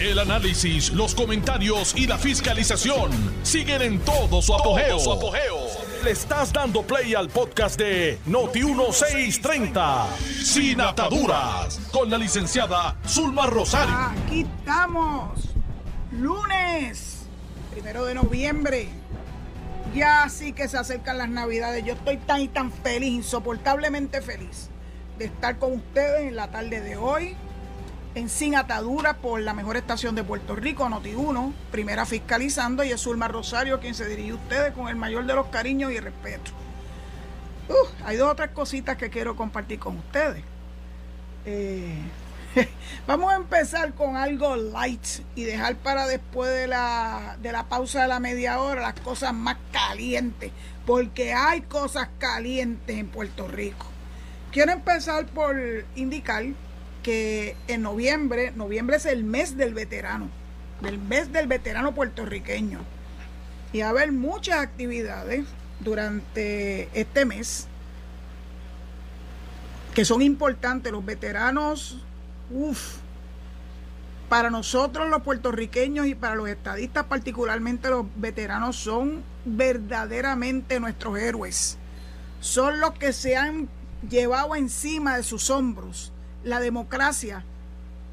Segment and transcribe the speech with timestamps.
[0.00, 3.10] El análisis, los comentarios y la fiscalización
[3.42, 4.96] siguen en todo su apogeo.
[6.04, 10.06] Le estás dando play al podcast de Noti1630,
[10.44, 13.92] Sin Ataduras, con la licenciada Zulma Rosario.
[13.92, 15.48] Aquí estamos,
[16.12, 17.26] lunes,
[17.72, 18.88] primero de noviembre.
[19.96, 21.84] Ya sí que se acercan las navidades.
[21.84, 24.70] Yo estoy tan y tan feliz, insoportablemente feliz
[25.18, 27.36] de estar con ustedes en la tarde de hoy
[28.18, 33.00] en Sin Atadura por la mejor estación de Puerto Rico, Noti1, primera fiscalizando, y es
[33.00, 36.50] Zulma Rosario quien se dirige a ustedes con el mayor de los cariños y respeto.
[38.04, 40.42] hay dos otras cositas que quiero compartir con ustedes.
[41.44, 41.96] Eh,
[43.06, 48.02] vamos a empezar con algo light y dejar para después de la, de la pausa
[48.02, 50.50] de la media hora las cosas más calientes,
[50.84, 53.86] porque hay cosas calientes en Puerto Rico.
[54.50, 55.56] Quiero empezar por
[55.94, 56.44] indicar
[57.08, 60.28] que en noviembre, noviembre es el mes del veterano,
[60.82, 62.80] del mes del veterano puertorriqueño.
[63.72, 65.46] Y va a haber muchas actividades
[65.80, 67.66] durante este mes
[69.94, 70.92] que son importantes.
[70.92, 72.04] Los veteranos,
[72.50, 72.96] uff,
[74.28, 81.78] para nosotros los puertorriqueños y para los estadistas particularmente los veteranos son verdaderamente nuestros héroes.
[82.40, 83.70] Son los que se han
[84.10, 86.12] llevado encima de sus hombros
[86.44, 87.44] la democracia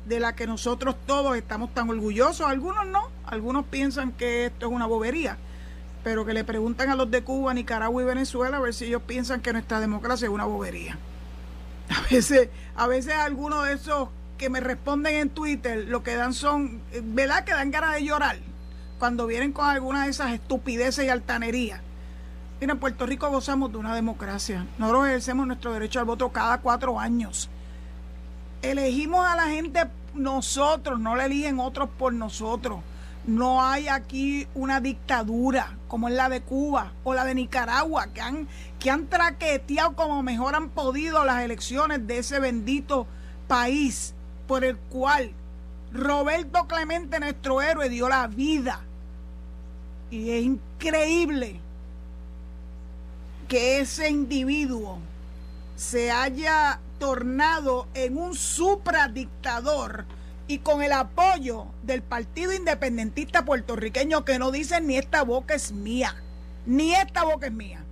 [0.06, 2.48] de la que nosotros todos estamos tan orgullosos.
[2.48, 5.38] Algunos no, algunos piensan que esto es una bobería,
[6.04, 9.02] pero que le preguntan a los de Cuba, Nicaragua y Venezuela a ver si ellos
[9.06, 10.98] piensan que nuestra democracia es una bobería.
[11.90, 16.34] A veces, a veces algunos de esos que me responden en Twitter lo que dan
[16.34, 17.44] son, ¿verdad?
[17.44, 18.38] Que dan ganas de llorar
[19.00, 21.82] cuando vienen con alguna de esas estupideces y altanerías.
[22.60, 24.66] Mira, en Puerto Rico gozamos de una democracia.
[24.78, 27.50] Nosotros ejercemos nuestro derecho al voto cada cuatro años
[28.71, 32.80] elegimos a la gente nosotros, no le eligen otros por nosotros.
[33.25, 38.21] No hay aquí una dictadura como es la de Cuba o la de Nicaragua, que
[38.21, 38.47] han,
[38.80, 43.08] que han traqueteado como mejor han podido las elecciones de ese bendito
[43.48, 44.14] país
[44.48, 45.31] por el cual
[45.92, 48.81] Roberto Clemente, nuestro héroe, dio la vida.
[50.11, 51.59] Y es increíble
[53.48, 54.99] que ese individuo
[55.75, 60.05] se haya tornado en un supradictador
[60.48, 65.71] y con el apoyo del Partido Independentista puertorriqueño que no dice ni esta boca es
[65.71, 66.16] mía,
[66.66, 67.83] ni esta boca es mía.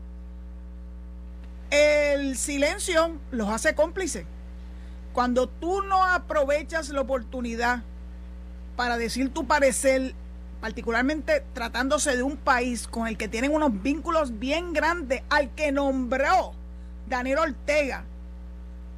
[1.70, 4.26] El silencio los hace cómplices.
[5.14, 7.84] Cuando tú no aprovechas la oportunidad
[8.76, 10.16] para decir tu parecer,
[10.60, 15.72] particularmente tratándose de un país con el que tienen unos vínculos bien grandes, al que
[15.72, 16.54] nombró
[17.08, 18.06] Daniel Ortega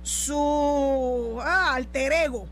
[0.05, 2.47] su ah, alter ego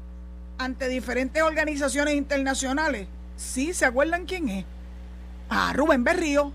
[0.58, 3.08] ante diferentes organizaciones internacionales.
[3.38, 4.66] Sí, ¿se acuerdan quién es?
[5.50, 6.52] Ah, Rubén Berrío.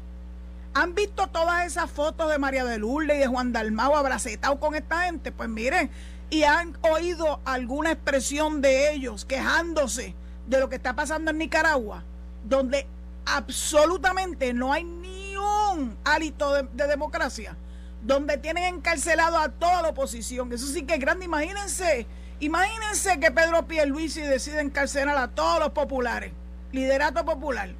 [0.75, 4.75] ¿Han visto todas esas fotos de María de Lourdes y de Juan Dalmao abracetados con
[4.75, 5.31] esta gente?
[5.31, 5.89] Pues miren,
[6.31, 10.17] y han oído alguna expresión de ellos quejándose
[10.49, 12.03] de lo que está pasando en Nicaragua,
[12.45, 12.89] donde
[13.25, 17.57] absolutamente no hay ni un hálito de democracia
[18.03, 20.53] donde tienen encarcelado a toda la oposición.
[20.53, 21.25] Eso sí que es grande.
[21.25, 22.07] Imagínense,
[22.41, 26.33] imagínense que Pedro Pierluisi decide encarcelar a todos los populares,
[26.73, 27.71] liderato popular,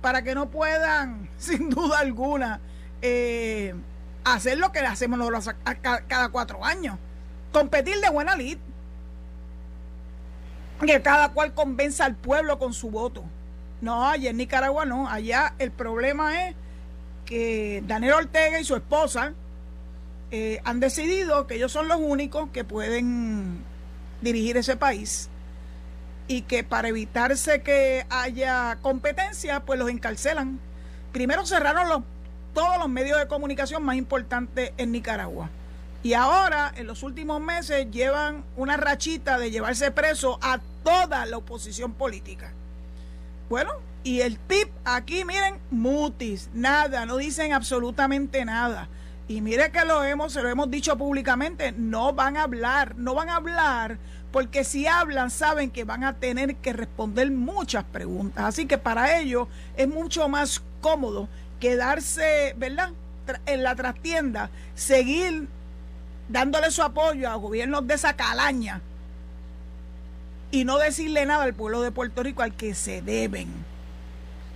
[0.00, 2.60] para que no puedan, sin duda alguna,
[3.02, 3.74] eh,
[4.24, 5.54] hacer lo que hacemos nosotros
[6.08, 6.96] cada cuatro años.
[7.52, 8.58] Competir de buena lid.
[10.84, 13.24] Que cada cual convenza al pueblo con su voto.
[13.80, 15.08] No, allá en Nicaragua no.
[15.08, 16.54] Allá el problema es
[17.24, 19.34] que Daniel Ortega y su esposa,
[20.30, 23.64] eh, han decidido que ellos son los únicos que pueden
[24.20, 25.28] dirigir ese país
[26.26, 30.60] y que para evitarse que haya competencia, pues los encarcelan.
[31.12, 32.02] Primero cerraron los,
[32.52, 35.48] todos los medios de comunicación más importantes en Nicaragua.
[36.02, 41.38] Y ahora, en los últimos meses, llevan una rachita de llevarse preso a toda la
[41.38, 42.52] oposición política.
[43.48, 43.72] Bueno,
[44.04, 48.88] y el tip aquí, miren, mutis, nada, no dicen absolutamente nada.
[49.28, 53.14] Y mire que lo hemos, se lo hemos dicho públicamente, no van a hablar, no
[53.14, 53.98] van a hablar,
[54.32, 58.42] porque si hablan saben que van a tener que responder muchas preguntas.
[58.46, 59.46] Así que para ellos
[59.76, 61.28] es mucho más cómodo
[61.60, 62.92] quedarse, ¿verdad?
[63.44, 65.46] En la trastienda, seguir
[66.30, 68.80] dándole su apoyo a gobiernos de esa calaña
[70.50, 73.48] y no decirle nada al pueblo de Puerto Rico al que se deben.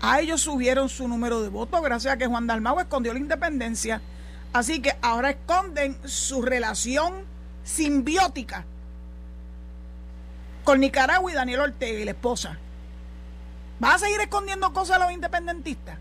[0.00, 4.00] A ellos subieron su número de votos gracias a que Juan Dalmau escondió la independencia
[4.52, 7.24] Así que ahora esconden su relación
[7.64, 8.64] simbiótica
[10.64, 12.58] con Nicaragua y Daniel Ortega y la esposa.
[13.78, 15.98] ¿Vas a seguir escondiendo cosas a los independentistas?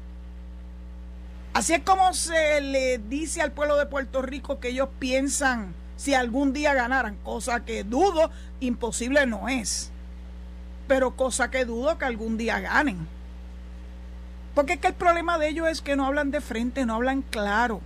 [1.54, 6.14] Así es como se le dice al pueblo de Puerto Rico que ellos piensan si
[6.14, 9.92] algún día ganaran, cosa que dudo, imposible no es,
[10.88, 13.08] pero cosa que dudo que algún día ganen.
[14.56, 17.22] Porque es que el problema de ellos es que no hablan de frente, no hablan
[17.22, 17.82] claro.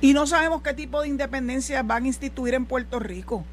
[0.00, 3.44] Y no sabemos qué tipo de independencia van a instituir en Puerto Rico.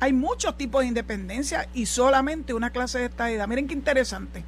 [0.00, 3.46] Hay muchos tipos de independencia y solamente una clase de estadidad.
[3.46, 4.42] Miren qué interesante.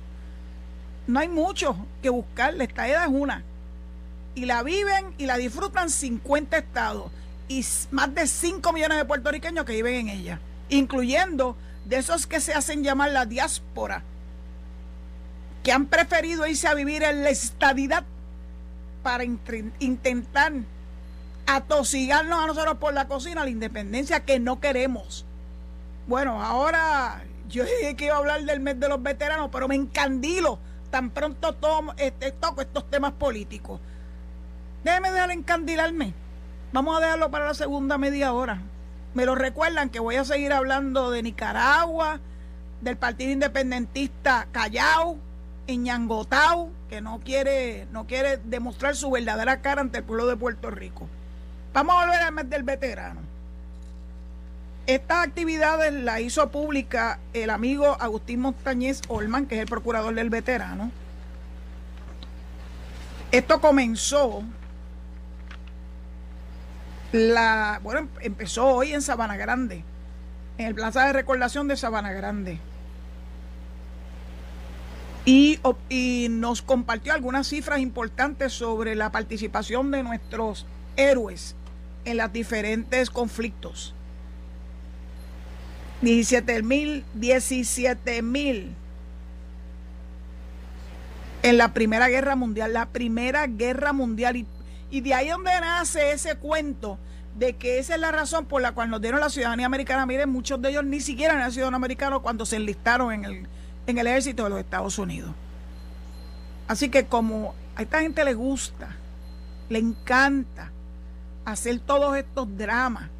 [1.06, 2.54] No hay mucho que buscar.
[2.54, 3.44] La estadidad es una.
[4.34, 7.12] Y la viven y la disfrutan 50 estados
[7.48, 11.54] y más de 5 millones de puertorriqueños que viven en ella, incluyendo
[11.84, 14.02] de esos que se hacen llamar la diáspora,
[15.62, 18.04] que han preferido irse a vivir en la estadidad
[19.02, 20.52] para intentar
[21.56, 25.26] atosigarnos a nosotros por la cocina, la independencia que no queremos.
[26.06, 29.74] Bueno, ahora yo dije que iba a hablar del mes de los veteranos, pero me
[29.74, 30.58] encandilo
[30.90, 33.80] tan pronto tomo, este, toco estos temas políticos.
[34.84, 36.14] Déjeme dejar encandilarme.
[36.72, 38.60] Vamos a dejarlo para la segunda media hora.
[39.14, 42.20] Me lo recuerdan que voy a seguir hablando de Nicaragua,
[42.80, 45.18] del Partido Independentista Callao,
[45.68, 50.70] Ñangotau, que no quiere, no quiere demostrar su verdadera cara ante el pueblo de Puerto
[50.70, 51.08] Rico.
[51.72, 53.20] Vamos a volver al mes del veterano.
[54.86, 60.28] Estas actividades las hizo pública el amigo Agustín Montañez Olman, que es el procurador del
[60.28, 60.90] veterano.
[63.30, 64.42] Esto comenzó
[67.12, 69.84] la bueno empezó hoy en Sabana Grande
[70.56, 72.58] en el Plaza de Recordación de Sabana Grande
[75.24, 80.66] y nos compartió algunas cifras importantes sobre la participación de nuestros
[80.96, 81.54] héroes
[82.04, 83.94] en los diferentes conflictos
[86.00, 88.74] 17 mil 17 mil
[91.42, 94.36] en la Primera Guerra Mundial, la Primera Guerra Mundial.
[94.36, 94.46] Y
[94.92, 96.98] y de ahí donde nace ese cuento
[97.34, 100.04] de que esa es la razón por la cual nos dieron la ciudadanía americana.
[100.04, 103.48] Miren, muchos de ellos ni siquiera eran ciudadanos americanos cuando se enlistaron en el,
[103.86, 105.30] en el ejército de los Estados Unidos.
[106.68, 108.94] Así que como a esta gente le gusta,
[109.70, 110.70] le encanta
[111.44, 113.10] hacer todos estos dramas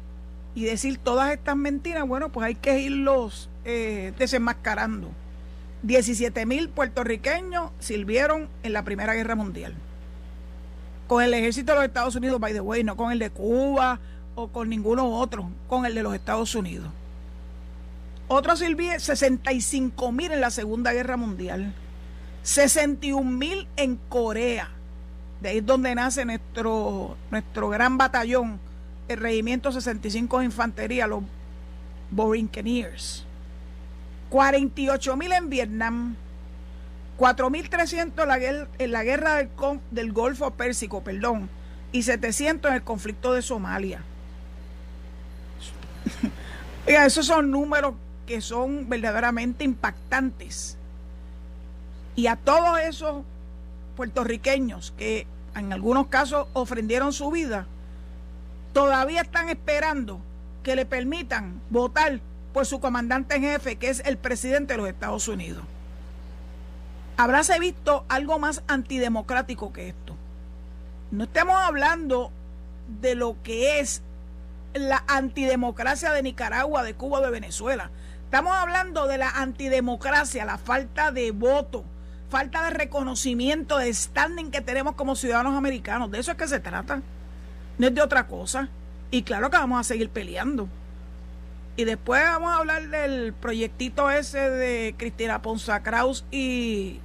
[0.55, 5.09] y decir todas estas mentiras, bueno, pues hay que irlos eh, desenmascarando.
[5.83, 9.75] 17 mil puertorriqueños sirvieron en la Primera Guerra Mundial
[11.07, 13.99] con el ejército de los Estados Unidos, by the way, no con el de Cuba
[14.35, 16.87] o con ninguno otro, con el de los Estados Unidos.
[18.27, 21.73] Otros sirvieron 65 mil en la Segunda Guerra Mundial,
[22.43, 24.69] 61 mil en Corea.
[25.43, 28.61] De ahí es donde nace nuestro, nuestro gran batallón,
[29.09, 31.21] el Regimiento 65 de Infantería, los
[32.11, 33.25] Borinqueniers.
[34.29, 36.15] 48 mil en Vietnam,
[37.19, 39.45] 4.300 en la guerra
[39.91, 41.49] del, Golfo Pérsico, perdón,
[41.91, 44.01] y 700 en el conflicto de Somalia.
[46.87, 50.77] esos son números que son verdaderamente impactantes.
[52.15, 53.23] Y a todos esos
[53.97, 57.67] puertorriqueños que en algunos casos ofrendieron su vida,
[58.73, 60.19] todavía están esperando
[60.63, 62.19] que le permitan votar
[62.53, 65.63] por su comandante en jefe, que es el presidente de los Estados Unidos
[67.17, 70.15] habráse visto algo más antidemocrático que esto.
[71.11, 72.31] No estamos hablando
[73.01, 74.01] de lo que es
[74.73, 77.91] la antidemocracia de Nicaragua, de Cuba, de Venezuela.
[78.25, 81.83] Estamos hablando de la antidemocracia, la falta de voto,
[82.33, 86.09] falta de reconocimiento de standing que tenemos como ciudadanos americanos.
[86.09, 87.03] De eso es que se trata.
[87.77, 88.69] No es de otra cosa.
[89.11, 90.67] Y claro que vamos a seguir peleando.
[91.75, 97.01] Y después vamos a hablar del proyectito ese de Cristina Ponza Kraus y,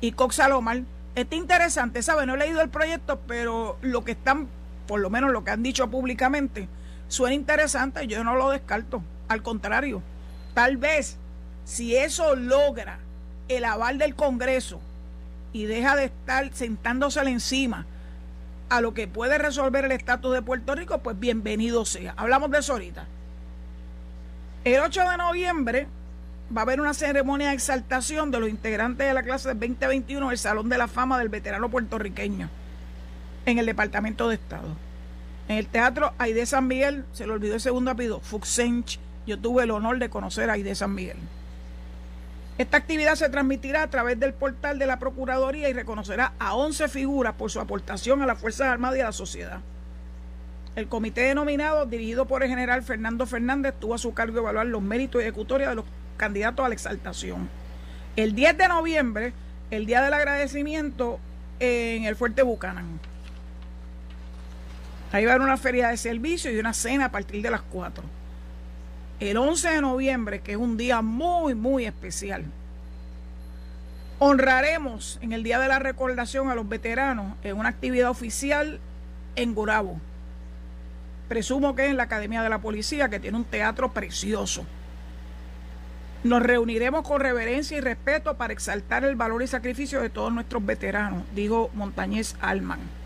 [0.00, 0.80] y Cox Salomar.
[1.14, 2.26] Está interesante, ¿sabes?
[2.26, 4.48] No he leído el proyecto, pero lo que están,
[4.86, 6.68] por lo menos lo que han dicho públicamente,
[7.08, 8.06] suena interesante.
[8.06, 9.02] Yo no lo descarto.
[9.28, 10.02] Al contrario,
[10.54, 11.18] tal vez
[11.66, 12.98] si eso logra
[13.50, 14.80] el aval del Congreso
[15.52, 17.86] y deja de estar sentándosele encima
[18.68, 22.14] a lo que puede resolver el estatus de Puerto Rico, pues bienvenido sea.
[22.16, 23.06] Hablamos de eso ahorita.
[24.64, 25.88] El 8 de noviembre
[26.56, 30.38] va a haber una ceremonia de exaltación de los integrantes de la clase 2021 del
[30.38, 32.48] Salón de la Fama del Veterano Puertorriqueño
[33.46, 34.68] en el Departamento de Estado.
[35.48, 39.00] En el Teatro Aide San Miguel, se le olvidó el segundo apellido, Fuxench.
[39.26, 41.16] Yo tuve el honor de conocer a Aide San Miguel.
[42.60, 46.88] Esta actividad se transmitirá a través del portal de la Procuraduría y reconocerá a 11
[46.88, 49.60] figuras por su aportación a las Fuerzas Armadas y a la sociedad.
[50.76, 54.82] El comité denominado, dirigido por el general Fernando Fernández, tuvo a su cargo evaluar los
[54.82, 55.86] méritos ejecutorios de los
[56.18, 57.48] candidatos a la exaltación.
[58.14, 59.32] El 10 de noviembre,
[59.70, 61.18] el día del agradecimiento
[61.60, 63.00] en el Fuerte Bucanán.
[65.12, 67.62] Ahí va a haber una feria de servicio y una cena a partir de las
[67.62, 68.19] 4.
[69.20, 72.46] El 11 de noviembre, que es un día muy, muy especial,
[74.18, 78.80] honraremos en el Día de la Recordación a los veteranos en una actividad oficial
[79.36, 80.00] en Gurabo.
[81.28, 84.64] Presumo que es en la Academia de la Policía, que tiene un teatro precioso.
[86.24, 90.64] Nos reuniremos con reverencia y respeto para exaltar el valor y sacrificio de todos nuestros
[90.64, 92.99] veteranos, dijo Montañez Alman.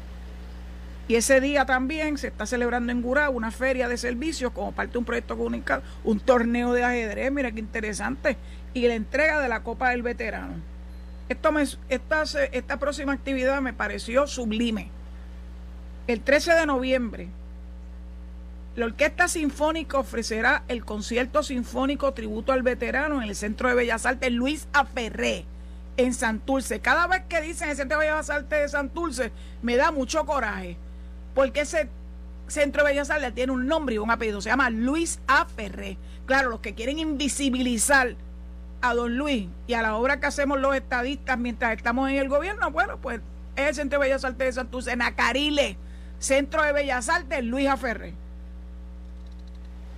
[1.06, 4.92] Y ese día también se está celebrando en Gurabo una feria de servicios como parte
[4.92, 8.38] de un proyecto comunicado, un torneo de ajedrez, mira qué interesante,
[8.73, 10.54] y la entrega de la Copa del Veterano.
[11.28, 14.90] Esto me, esta, esta próxima actividad me pareció sublime.
[16.06, 17.28] El 13 de noviembre,
[18.76, 24.04] la Orquesta Sinfónica ofrecerá el concierto sinfónico tributo al veterano en el Centro de Bellas
[24.04, 25.44] Artes Luis Aferré
[25.96, 26.80] en Santurce.
[26.80, 29.32] Cada vez que dicen el Centro de Bellas Artes de Santurce,
[29.62, 30.76] me da mucho coraje
[31.35, 31.88] porque ese
[32.47, 35.47] Centro de Bellas Artes tiene un nombre y un apellido, se llama Luis A.
[36.26, 38.17] Claro, los que quieren invisibilizar
[38.83, 42.29] a don Luis y a la obra que hacemos los estadistas mientras estamos en el
[42.29, 43.21] gobierno, bueno, pues
[43.57, 45.79] es el Centro de Bellas Artes de Santurce, Nacarile,
[46.19, 47.79] Centro de Bellas Artes Luis A.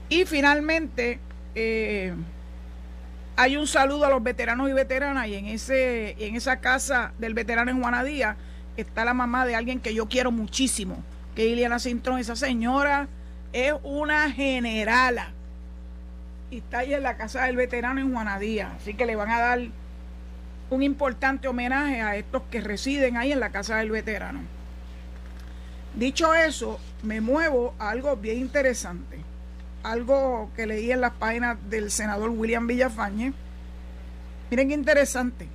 [0.08, 1.18] Y finalmente,
[1.56, 2.14] eh,
[3.34, 7.34] hay un saludo a los veteranos y veteranas y en, ese, en esa casa del
[7.34, 8.36] veterano en Juanadía
[8.76, 11.02] está la mamá de alguien que yo quiero muchísimo
[11.36, 13.08] que Iliana Cintrón, esa señora
[13.52, 15.32] es una generala.
[16.50, 18.72] Y está ahí en la casa del veterano en Juanadía.
[18.80, 19.60] Así que le van a dar
[20.70, 24.40] un importante homenaje a estos que residen ahí en la casa del veterano.
[25.94, 29.18] Dicho eso, me muevo a algo bien interesante.
[29.82, 33.34] Algo que leí en las páginas del senador William Villafañe.
[34.50, 35.48] Miren qué interesante.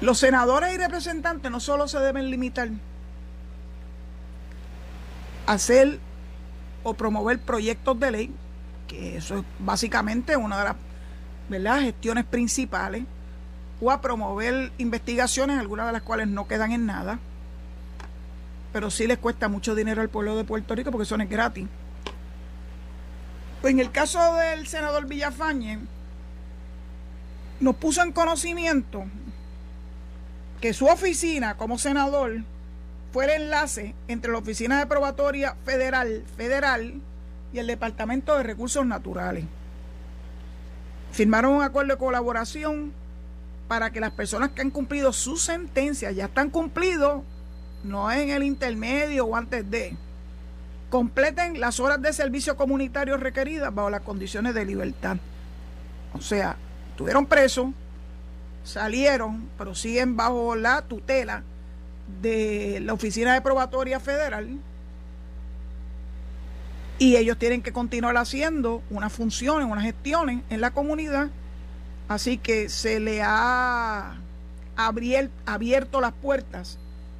[0.00, 2.68] Los senadores y representantes no solo se deben limitar
[5.46, 5.98] a hacer
[6.84, 8.34] o promover proyectos de ley,
[8.86, 10.76] que eso es básicamente una
[11.48, 13.04] de las gestiones principales,
[13.80, 17.18] o a promover investigaciones, algunas de las cuales no quedan en nada,
[18.72, 21.66] pero sí les cuesta mucho dinero al pueblo de Puerto Rico porque son es gratis.
[23.60, 25.80] Pues en el caso del senador Villafañe,
[27.60, 29.04] nos puso en conocimiento
[30.60, 32.42] que su oficina como senador
[33.12, 36.94] fue el enlace entre la Oficina de Probatoria Federal, Federal
[37.52, 39.44] y el Departamento de Recursos Naturales.
[41.12, 42.92] Firmaron un acuerdo de colaboración
[43.66, 47.22] para que las personas que han cumplido su sentencia, ya están cumplidos,
[47.84, 49.96] no en el intermedio o antes de,
[50.90, 55.16] completen las horas de servicio comunitario requeridas bajo las condiciones de libertad.
[56.14, 56.56] O sea,
[56.90, 57.68] estuvieron presos,
[58.68, 61.42] salieron, pero siguen bajo la tutela
[62.22, 64.58] de la Oficina de Probatoria Federal
[66.98, 71.28] y ellos tienen que continuar haciendo unas funciones, unas gestiones en la comunidad.
[72.08, 74.16] Así que se le ha
[74.76, 76.78] abierto las puertas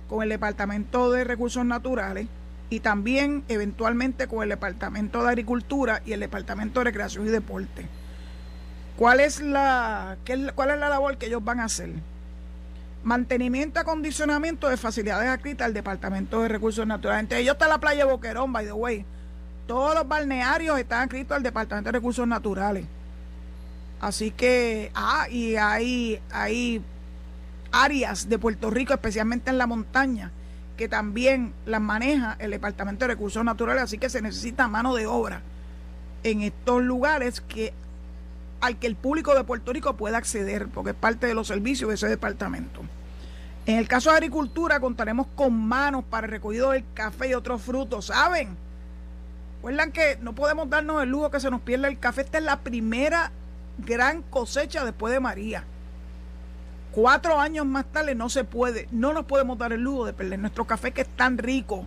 [0.09, 2.27] con el Departamento de Recursos Naturales
[2.71, 7.87] y también eventualmente con el Departamento de Agricultura y el Departamento de Recreación y Deporte.
[8.99, 11.89] ¿Cuál es la, qué, cuál es la labor que ellos van a hacer?
[13.05, 17.23] Mantenimiento y acondicionamiento de facilidades adscritas al Departamento de Recursos Naturales.
[17.23, 19.05] Entre ellos está la playa Boquerón, by the way.
[19.69, 22.87] Todos los balnearios están adscritos al Departamento de Recursos Naturales.
[24.01, 26.83] Así que, ah, y hay, hay
[27.71, 30.33] áreas de Puerto Rico, especialmente en la montaña,
[30.77, 35.07] que también las maneja el Departamento de Recursos Naturales, así que se necesita mano de
[35.07, 35.41] obra
[36.25, 37.73] en estos lugares que
[38.61, 41.89] al que el público de Puerto Rico pueda acceder, porque es parte de los servicios
[41.89, 42.83] de ese departamento.
[43.67, 47.61] En el caso de agricultura contaremos con manos para el recogido del café y otros
[47.63, 48.57] frutos, ¿saben?
[49.57, 52.23] Recuerdan que no podemos darnos el lujo que se nos pierda el café.
[52.23, 53.33] Esta es la primera
[53.79, 55.65] gran cosecha después de María.
[56.93, 60.39] Cuatro años más tarde no se puede, no nos podemos dar el lujo de perder
[60.39, 61.85] nuestro café que es tan rico.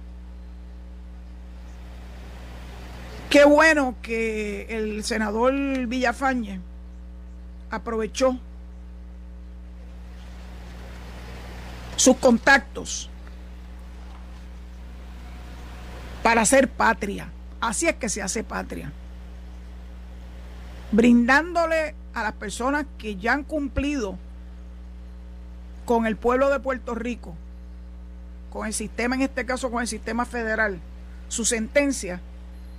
[3.31, 5.53] Qué bueno que el senador
[5.87, 6.59] Villafañe
[7.69, 8.37] aprovechó
[11.95, 13.09] sus contactos
[16.21, 17.31] para hacer patria.
[17.61, 18.91] Así es que se hace patria.
[20.91, 24.17] Brindándole a las personas que ya han cumplido
[25.85, 27.33] con el pueblo de Puerto Rico,
[28.49, 30.81] con el sistema, en este caso con el sistema federal,
[31.29, 32.19] su sentencia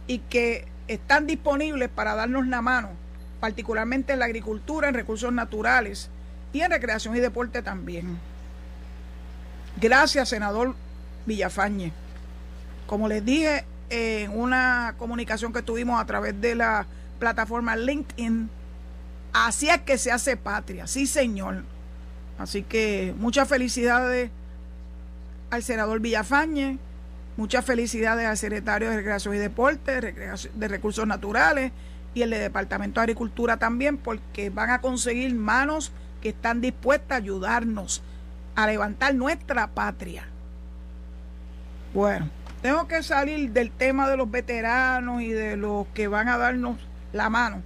[0.07, 3.03] y que están disponibles para darnos la mano
[3.43, 6.11] particularmente en la agricultura, en recursos naturales
[6.53, 8.21] y en recreación y deporte también.
[9.81, 10.77] Gracias, senador
[11.27, 11.93] Villafañe.
[12.87, 16.87] Como les dije en una comunicación que tuvimos a través de la
[17.19, 18.49] plataforma LinkedIn,
[19.33, 21.65] así es que se hace patria, sí señor.
[22.39, 24.31] Así que muchas felicidades
[25.51, 26.79] al senador Villafañe,
[27.37, 30.15] muchas felicidades al secretario de Recreación y Deporte,
[30.55, 31.73] de Recursos Naturales
[32.15, 37.13] y el de Departamento de Agricultura también, porque van a conseguir manos que están dispuestas
[37.13, 38.03] a ayudarnos
[38.55, 40.25] a levantar nuestra patria.
[41.95, 42.29] Bueno,
[42.61, 46.79] tengo que salir del tema de los veteranos y de los que van a darnos
[47.13, 47.63] la mano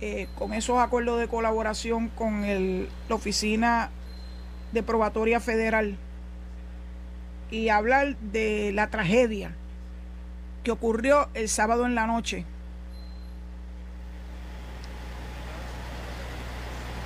[0.00, 3.90] eh, con esos acuerdos de colaboración con el, la Oficina
[4.72, 5.96] de Probatoria Federal
[7.50, 9.52] y hablar de la tragedia
[10.62, 12.44] que ocurrió el sábado en la noche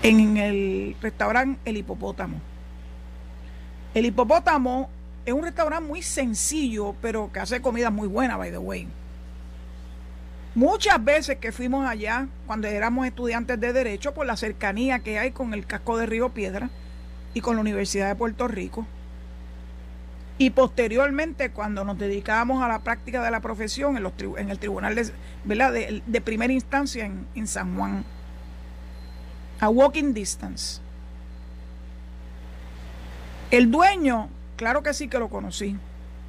[0.03, 2.41] en el restaurante El Hipopótamo.
[3.93, 4.89] El Hipopótamo
[5.27, 8.89] es un restaurante muy sencillo, pero que hace comida muy buena, by the way.
[10.55, 15.31] Muchas veces que fuimos allá, cuando éramos estudiantes de Derecho, por la cercanía que hay
[15.33, 16.71] con el casco de Río Piedra
[17.35, 18.87] y con la Universidad de Puerto Rico,
[20.41, 24.59] y posteriormente, cuando nos dedicábamos a la práctica de la profesión en, los, en el
[24.59, 28.07] tribunal de, primera instancia en, en San Juan,
[29.61, 30.81] a walking distance.
[33.51, 35.77] El dueño, claro que sí que lo conocí,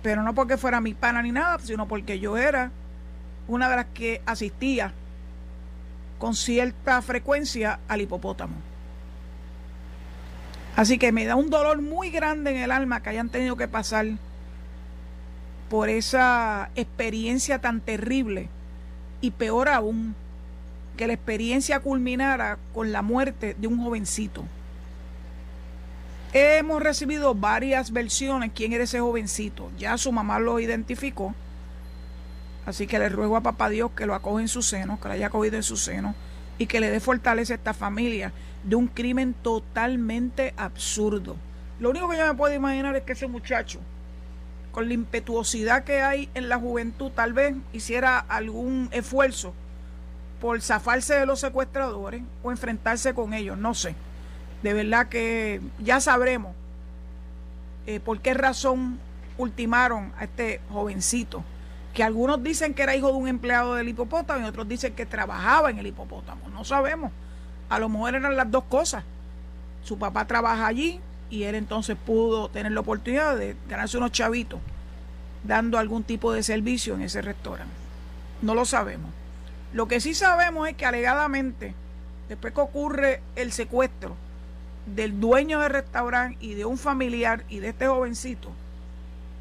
[0.04, 2.70] pero no porque fuera mi pana ni nada, sino porque yo era
[3.48, 4.92] una de las que asistía
[6.20, 8.71] con cierta frecuencia al hipopótamo.
[10.76, 13.68] Así que me da un dolor muy grande en el alma que hayan tenido que
[13.68, 14.08] pasar
[15.70, 18.50] por esa experiencia tan terrible
[19.22, 20.16] y peor aún,
[20.98, 24.44] que la experiencia culminara con la muerte de un jovencito.
[26.34, 29.70] Hemos recibido varias versiones quién era ese jovencito.
[29.78, 31.36] Ya su mamá lo identificó.
[32.66, 35.14] Así que le ruego a papá Dios que lo acoge en su seno, que lo
[35.14, 36.16] haya acogido en su seno
[36.58, 38.32] y que le dé fortaleza a esta familia
[38.64, 41.36] de un crimen totalmente absurdo.
[41.80, 43.80] Lo único que yo me puedo imaginar es que ese muchacho,
[44.72, 49.54] con la impetuosidad que hay en la juventud, tal vez hiciera algún esfuerzo
[50.40, 53.96] por zafarse de los secuestradores o enfrentarse con ellos, no sé.
[54.64, 56.56] De verdad que ya sabremos
[57.88, 59.00] eh, por qué razón
[59.38, 61.44] ultimaron a este jovencito,
[61.94, 65.06] que algunos dicen que era hijo de un empleado del hipopótamo y otros dicen que
[65.06, 67.12] trabajaba en el hipopótamo, no sabemos.
[67.72, 69.06] A lo mejor eran las dos cosas.
[69.82, 74.60] Su papá trabaja allí y él entonces pudo tener la oportunidad de ganarse unos chavitos
[75.46, 77.74] dando algún tipo de servicio en ese restaurante.
[78.42, 79.10] No lo sabemos.
[79.72, 81.74] Lo que sí sabemos es que alegadamente,
[82.28, 84.18] después que ocurre el secuestro
[84.86, 88.52] del dueño del restaurante y de un familiar y de este jovencito,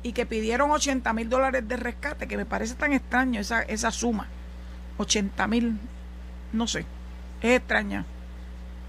[0.04, 3.90] y que pidieron 80 mil dólares de rescate, que me parece tan extraño esa, esa
[3.90, 4.28] suma,
[4.98, 5.80] 80 mil,
[6.52, 6.86] no sé,
[7.42, 8.04] es extraña.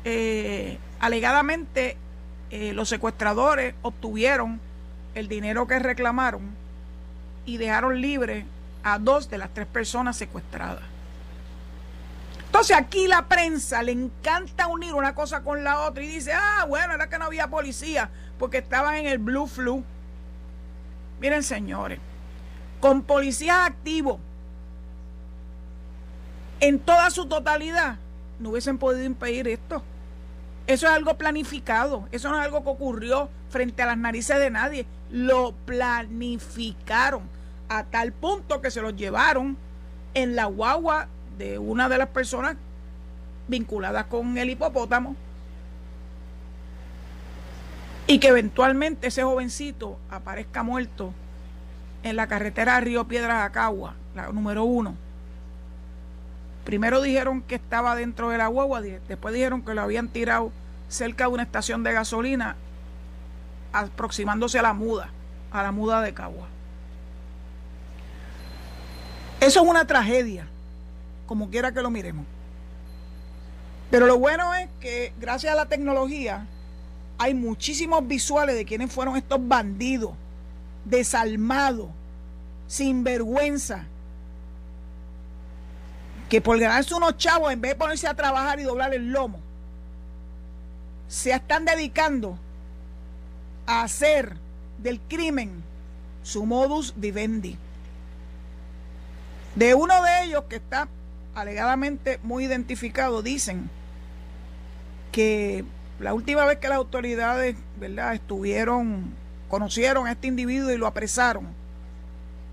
[0.03, 1.97] Eh, alegadamente
[2.49, 4.59] eh, los secuestradores obtuvieron
[5.15, 6.41] el dinero que reclamaron
[7.45, 8.45] y dejaron libre
[8.83, 10.83] a dos de las tres personas secuestradas.
[12.45, 16.65] Entonces aquí la prensa le encanta unir una cosa con la otra y dice, ah,
[16.67, 19.83] bueno, era que no había policía porque estaban en el Blue Flu.
[21.21, 21.99] Miren, señores,
[22.81, 24.19] con policías activos
[26.59, 27.97] en toda su totalidad,
[28.39, 29.81] no hubiesen podido impedir esto.
[30.67, 34.49] Eso es algo planificado, eso no es algo que ocurrió frente a las narices de
[34.49, 34.85] nadie.
[35.11, 37.23] Lo planificaron
[37.67, 39.57] a tal punto que se los llevaron
[40.13, 42.55] en la guagua de una de las personas
[43.47, 45.15] vinculadas con el hipopótamo
[48.07, 51.13] y que eventualmente ese jovencito aparezca muerto
[52.03, 54.95] en la carretera Río Piedras Acagua, la número uno
[56.71, 60.53] Primero dijeron que estaba dentro de la guagua, después dijeron que lo habían tirado
[60.87, 62.55] cerca de una estación de gasolina,
[63.73, 65.09] aproximándose a la muda,
[65.51, 66.47] a la muda de Cagua.
[69.41, 70.47] Eso es una tragedia,
[71.27, 72.25] como quiera que lo miremos.
[73.89, 76.47] Pero lo bueno es que gracias a la tecnología
[77.17, 80.13] hay muchísimos visuales de quiénes fueron estos bandidos,
[80.85, 81.89] desalmados,
[82.67, 83.87] sin vergüenza,
[86.31, 89.41] que por ganarse unos chavos, en vez de ponerse a trabajar y doblar el lomo,
[91.09, 92.37] se están dedicando
[93.65, 94.37] a hacer
[94.77, 95.61] del crimen
[96.23, 97.57] su modus vivendi.
[99.55, 100.87] De uno de ellos que está
[101.35, 103.69] alegadamente muy identificados dicen
[105.11, 105.65] que
[105.99, 109.13] la última vez que las autoridades, ¿verdad?, estuvieron,
[109.49, 111.47] conocieron a este individuo y lo apresaron,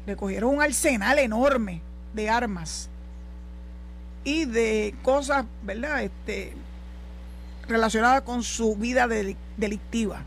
[0.04, 1.80] le cogieron un arsenal enorme
[2.12, 2.90] de armas
[4.24, 6.54] y de cosas, ¿verdad?, este,
[7.68, 10.22] relacionadas con su vida delictiva.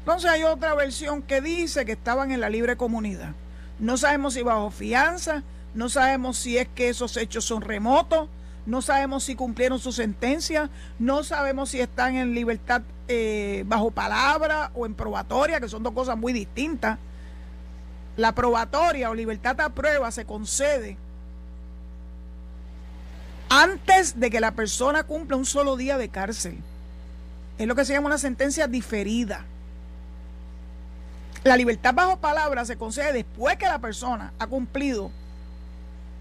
[0.00, 3.32] Entonces hay otra versión que dice que estaban en la libre comunidad.
[3.78, 5.42] No sabemos si bajo fianza,
[5.74, 8.28] no sabemos si es que esos hechos son remotos,
[8.66, 14.70] no sabemos si cumplieron su sentencia, no sabemos si están en libertad eh, bajo palabra
[14.74, 16.98] o en probatoria, que son dos cosas muy distintas.
[18.16, 20.96] La probatoria o libertad a prueba se concede
[23.48, 26.58] antes de que la persona cumpla un solo día de cárcel.
[27.58, 29.44] Es lo que se llama una sentencia diferida.
[31.44, 35.10] La libertad bajo palabra se concede después que la persona ha cumplido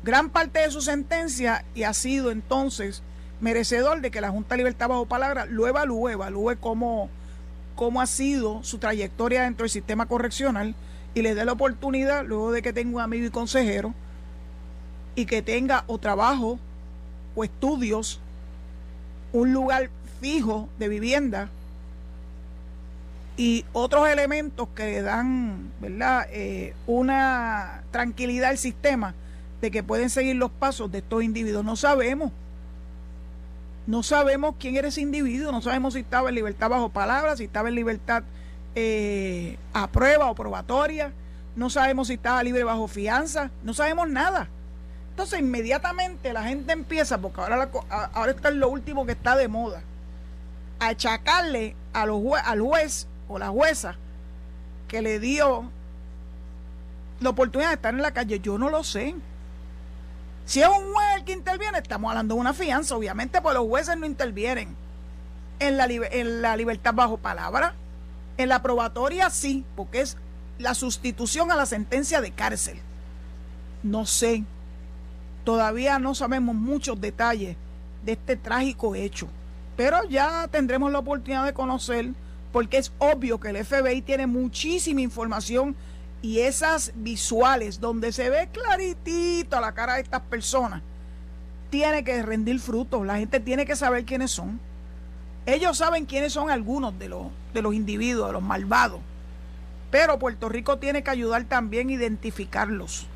[0.03, 3.01] gran parte de su sentencia y ha sido entonces
[3.41, 7.09] merecedor de que la Junta de Libertad bajo palabra lo evalúe, evalúe cómo,
[7.75, 10.75] cómo ha sido su trayectoria dentro del sistema correccional
[11.15, 13.93] y le dé la oportunidad, luego de que tenga un amigo y consejero,
[15.15, 16.59] y que tenga o trabajo
[17.35, 18.19] o estudios,
[19.33, 19.89] un lugar
[20.21, 21.49] fijo de vivienda
[23.37, 26.27] y otros elementos que dan ¿verdad?
[26.31, 29.13] Eh, una tranquilidad al sistema
[29.61, 31.65] de que pueden seguir los pasos de estos individuos.
[31.65, 32.31] No sabemos.
[33.87, 37.43] No sabemos quién era ese individuo, no sabemos si estaba en libertad bajo palabra, si
[37.43, 38.23] estaba en libertad
[38.73, 41.13] eh, a prueba o probatoria,
[41.55, 44.49] no sabemos si estaba libre bajo fianza, no sabemos nada.
[45.15, 47.69] Entonces inmediatamente la gente empieza, porque ahora,
[48.11, 49.81] ahora está lo último que está de moda,
[50.77, 53.95] a achacarle a los al juez o la jueza
[54.89, 55.71] que le dio
[57.21, 58.41] la oportunidad de estar en la calle.
[58.41, 59.15] Yo no lo sé.
[60.43, 63.65] Si es un juez el que interviene, estamos hablando de una fianza, obviamente, pues los
[63.67, 64.75] jueces no intervienen
[65.59, 67.73] en la, en la libertad bajo palabra.
[68.35, 70.17] En la probatoria sí, porque es
[70.59, 72.81] la sustitución a la sentencia de cárcel.
[73.81, 74.43] No sé.
[75.45, 77.55] Todavía no sabemos muchos detalles
[78.03, 79.29] de este trágico hecho.
[79.77, 82.09] Pero ya tendremos la oportunidad de conocer,
[82.51, 85.75] porque es obvio que el FBI tiene muchísima información
[86.21, 90.81] y esas visuales donde se ve claritito la cara de estas personas,
[91.69, 93.05] tiene que rendir frutos.
[93.05, 94.59] La gente tiene que saber quiénes son.
[95.45, 99.01] Ellos saben quiénes son algunos de los, de los individuos, de los malvados.
[99.91, 103.07] Pero Puerto Rico tiene que ayudar también a identificarlos.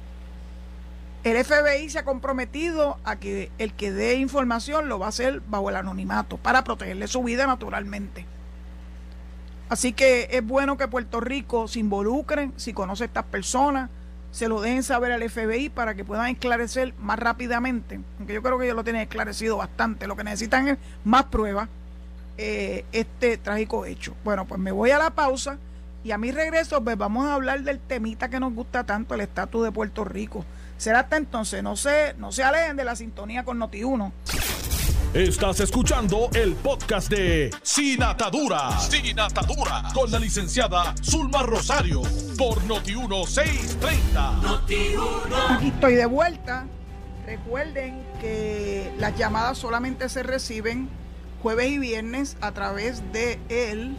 [1.23, 5.41] El FBI se ha comprometido a que el que dé información lo va a hacer
[5.47, 8.25] bajo el anonimato para protegerle su vida naturalmente.
[9.67, 13.89] Así que es bueno que Puerto Rico se involucre, si conoce a estas personas,
[14.32, 18.58] se lo dejen saber al FBI para que puedan esclarecer más rápidamente, aunque yo creo
[18.58, 21.67] que ellos lo tienen esclarecido bastante, lo que necesitan es más pruebas,
[22.38, 24.15] eh, este trágico hecho.
[24.23, 25.58] Bueno, pues me voy a la pausa
[26.03, 29.21] y a mi regreso pues vamos a hablar del temita que nos gusta tanto, el
[29.21, 30.45] estatus de Puerto Rico.
[30.80, 34.13] Será hasta entonces, no se, no se alejen de la sintonía con Noti1.
[35.13, 38.80] Estás escuchando el podcast de Sin Atadura.
[38.80, 39.84] Sin Atadura.
[39.94, 42.02] Con la licenciada Zulma Rosario.
[42.38, 45.50] Por Noti1630.
[45.50, 46.65] Aquí estoy de vuelta.
[47.26, 50.88] Recuerden que las llamadas solamente se reciben
[51.44, 53.98] jueves y viernes a través de el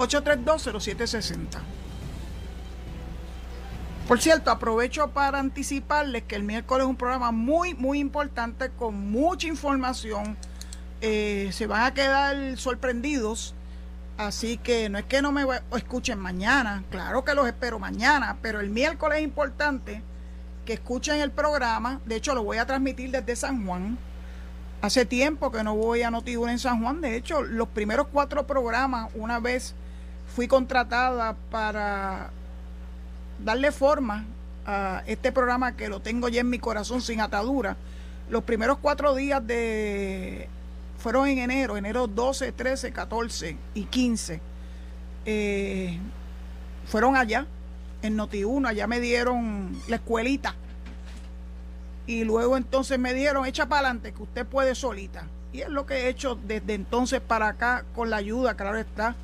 [0.00, 1.79] 8320760.
[4.10, 9.12] Por cierto, aprovecho para anticiparles que el miércoles es un programa muy, muy importante con
[9.12, 10.36] mucha información.
[11.00, 13.54] Eh, se van a quedar sorprendidos.
[14.18, 15.44] Así que no es que no me
[15.76, 20.02] escuchen mañana, claro que los espero mañana, pero el miércoles es importante
[20.64, 22.00] que escuchen el programa.
[22.04, 23.96] De hecho, lo voy a transmitir desde San Juan.
[24.82, 27.00] Hace tiempo que no voy a Noti en San Juan.
[27.00, 29.76] De hecho, los primeros cuatro programas, una vez
[30.34, 32.30] fui contratada para
[33.44, 34.24] darle forma
[34.66, 37.76] a este programa que lo tengo ya en mi corazón sin atadura.
[38.28, 40.48] Los primeros cuatro días de
[40.98, 44.40] fueron en enero, enero 12, 13, 14 y 15.
[45.24, 45.98] Eh,
[46.86, 47.46] fueron allá,
[48.02, 50.54] en Noti1, allá me dieron la escuelita.
[52.06, 55.24] Y luego entonces me dieron, echa para adelante, que usted puede solita.
[55.52, 59.16] Y es lo que he hecho desde entonces para acá, con la ayuda, claro está,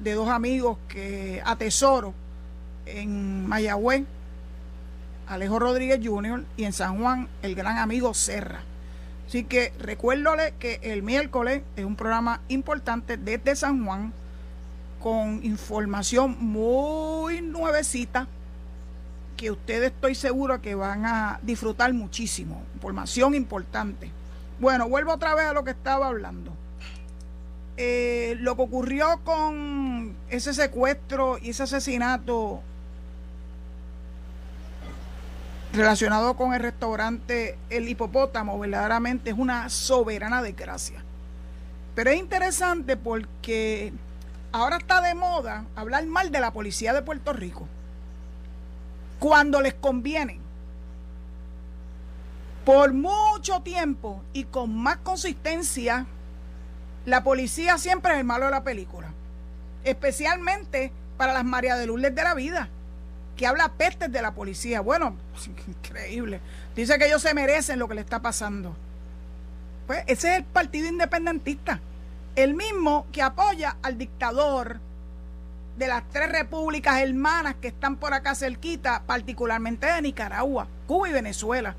[0.00, 2.14] de dos amigos que atesoro
[2.88, 4.04] en Mayagüez,
[5.26, 6.44] Alejo Rodríguez Jr.
[6.56, 8.60] y en San Juan, el gran amigo Serra.
[9.26, 14.12] Así que recuérdole que el miércoles es un programa importante desde San Juan
[15.02, 18.26] con información muy nuevecita
[19.36, 22.62] que ustedes estoy seguro que van a disfrutar muchísimo.
[22.74, 24.10] Información importante.
[24.58, 26.52] Bueno, vuelvo otra vez a lo que estaba hablando.
[27.76, 32.62] Eh, lo que ocurrió con ese secuestro y ese asesinato
[35.78, 41.04] relacionado con el restaurante El Hipopótamo, verdaderamente es una soberana desgracia.
[41.94, 43.92] Pero es interesante porque
[44.50, 47.68] ahora está de moda hablar mal de la policía de Puerto Rico
[49.20, 50.40] cuando les conviene.
[52.64, 56.06] Por mucho tiempo y con más consistencia,
[57.06, 59.12] la policía siempre es el malo de la película.
[59.84, 62.68] Especialmente para las María de Lourdes de la vida,
[63.38, 64.82] que habla pestes de la policía.
[64.82, 65.16] Bueno,
[65.68, 66.40] increíble.
[66.76, 68.76] Dice que ellos se merecen lo que le está pasando.
[69.86, 71.80] Pues ese es el partido independentista.
[72.36, 74.80] El mismo que apoya al dictador
[75.78, 81.12] de las tres repúblicas hermanas que están por acá cerquita, particularmente de Nicaragua, Cuba y
[81.12, 81.76] Venezuela.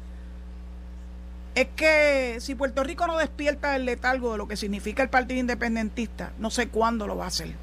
[1.55, 5.41] Es que si Puerto Rico no despierta el letargo de lo que significa el Partido
[5.41, 7.53] Independentista, no sé cuándo lo va a hacer.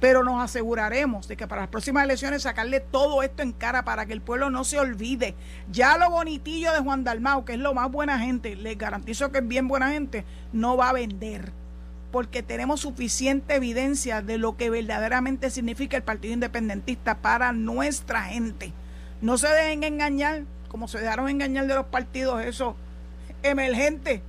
[0.00, 4.06] Pero nos aseguraremos de que para las próximas elecciones sacarle todo esto en cara para
[4.06, 5.34] que el pueblo no se olvide.
[5.70, 9.38] Ya lo bonitillo de Juan Dalmau, que es lo más buena gente, les garantizo que
[9.38, 11.52] es bien buena gente, no va a vender
[12.10, 18.72] porque tenemos suficiente evidencia de lo que verdaderamente significa el Partido Independentista para nuestra gente.
[19.20, 22.74] No se dejen engañar, como se dejaron engañar de los partidos esos
[23.42, 24.22] emergentes.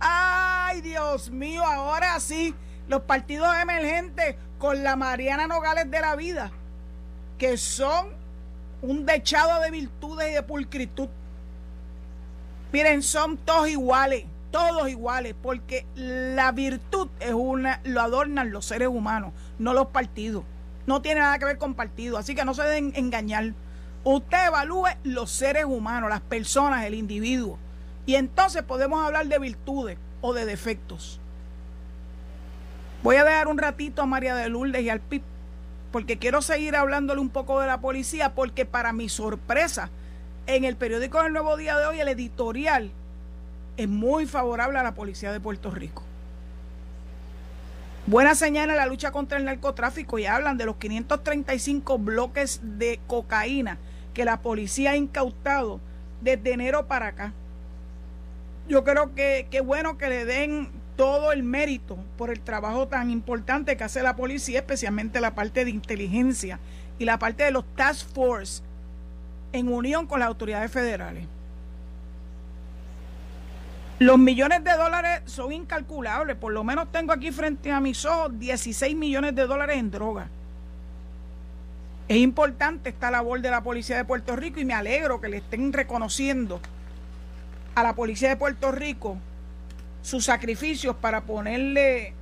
[0.00, 2.54] Ay, Dios mío, ahora sí,
[2.88, 6.52] los partidos emergentes con la Mariana Nogales de la vida,
[7.36, 8.06] que son
[8.80, 11.08] un dechado de virtudes y de pulcritud.
[12.72, 18.86] Miren, son todos iguales todos iguales, porque la virtud es una, lo adornan los seres
[18.86, 20.44] humanos, no los partidos.
[20.86, 23.54] No tiene nada que ver con partidos, así que no se deben engañar.
[24.04, 27.58] Usted evalúe los seres humanos, las personas, el individuo.
[28.04, 31.18] Y entonces podemos hablar de virtudes o de defectos.
[33.02, 35.22] Voy a dejar un ratito a María de Lourdes y al PIB,
[35.90, 39.90] porque quiero seguir hablándole un poco de la policía, porque para mi sorpresa,
[40.46, 42.92] en el periódico del Nuevo Día de hoy, el editorial
[43.76, 46.04] es muy favorable a la policía de Puerto Rico.
[48.06, 53.00] Buena señal en la lucha contra el narcotráfico y hablan de los 535 bloques de
[53.08, 53.78] cocaína
[54.14, 55.80] que la policía ha incautado
[56.20, 57.32] desde enero para acá.
[58.68, 63.10] Yo creo que es bueno que le den todo el mérito por el trabajo tan
[63.10, 66.60] importante que hace la policía, especialmente la parte de inteligencia
[66.96, 68.62] y la parte de los task force
[69.52, 71.26] en unión con las autoridades federales.
[73.98, 76.36] Los millones de dólares son incalculables.
[76.36, 80.28] Por lo menos tengo aquí frente a mis ojos 16 millones de dólares en droga.
[82.06, 85.38] Es importante esta labor de la Policía de Puerto Rico y me alegro que le
[85.38, 86.60] estén reconociendo
[87.74, 89.18] a la Policía de Puerto Rico
[90.02, 92.12] sus sacrificios para ponerle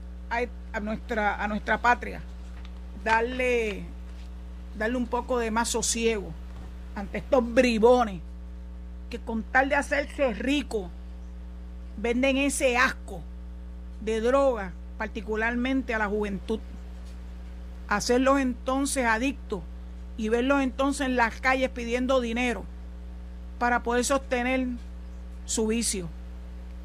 [0.73, 2.21] a, nuestra, a nuestra patria,
[3.03, 3.85] darle,
[4.79, 6.33] darle un poco de más sosiego
[6.95, 8.21] ante estos bribones
[9.09, 10.89] que con tal de hacerse ricos
[11.97, 13.21] venden ese asco
[14.01, 16.61] de droga, particularmente a la juventud.
[17.89, 19.63] Hacerlos entonces adictos
[20.17, 22.65] y verlos entonces en las calles pidiendo dinero
[23.59, 24.67] para poder sostener
[25.45, 26.09] su vicio.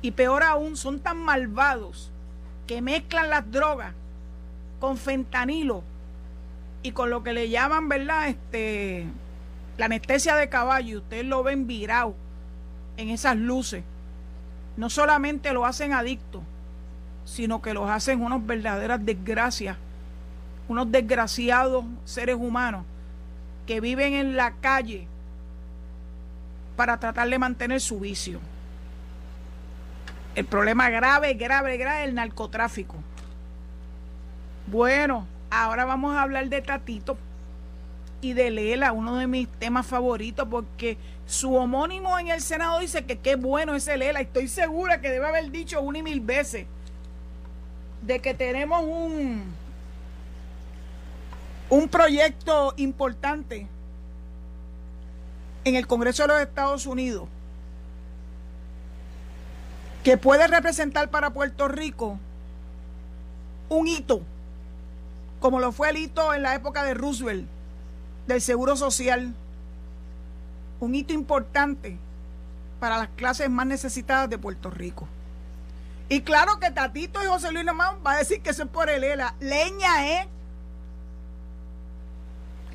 [0.06, 2.12] Y peor aún, son tan malvados
[2.68, 3.94] que mezclan las drogas
[4.80, 5.84] con fentanilo
[6.84, 8.28] y con lo que le llaman, ¿verdad?
[8.28, 9.06] Este,
[9.78, 11.00] la anestesia de caballo.
[11.00, 12.16] Ustedes lo ven virado
[12.98, 13.84] en esas luces
[14.78, 16.42] no solamente lo hacen adictos,
[17.24, 19.78] sino que los hacen unos verdaderas desgracias,
[20.68, 22.84] unos desgraciados seres humanos
[23.66, 25.08] que viven en la calle
[26.76, 28.40] para tratar de mantener su vicio.
[30.36, 32.96] El problema grave, grave, grave el narcotráfico.
[34.68, 37.18] Bueno, ahora vamos a hablar de Tatito
[38.20, 43.06] y de Lela, uno de mis temas favoritos, porque su homónimo en el Senado dice
[43.06, 44.20] que qué bueno es Lela.
[44.20, 46.66] Estoy segura que debe haber dicho una y mil veces
[48.02, 49.54] de que tenemos un,
[51.70, 53.70] un proyecto importante
[55.64, 57.30] en el Congreso de los Estados Unidos
[60.06, 62.20] que puede representar para Puerto Rico
[63.70, 64.22] un hito,
[65.40, 67.48] como lo fue el hito en la época de Roosevelt,
[68.28, 69.34] del Seguro Social,
[70.80, 71.98] un hito importante
[72.80, 75.08] para las clases más necesitadas de Puerto Rico.
[76.08, 78.92] Y claro que Tatito y José Luis Nomán va a decir que eso es por
[78.92, 79.34] el ELA.
[79.40, 80.28] Leña, ¿eh?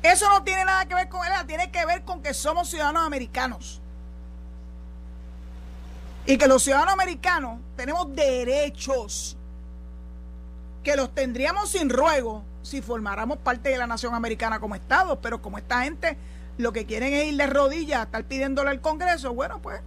[0.03, 3.05] Eso no tiene nada que ver con él, tiene que ver con que somos ciudadanos
[3.05, 3.79] americanos.
[6.25, 9.37] Y que los ciudadanos americanos tenemos derechos
[10.83, 15.41] que los tendríamos sin ruego si formáramos parte de la nación americana como Estado, pero
[15.41, 16.17] como esta gente
[16.57, 19.81] lo que quieren es ir de rodillas, estar pidiéndole al Congreso, bueno, pues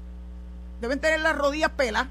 [0.80, 2.06] deben tener las rodillas pelas.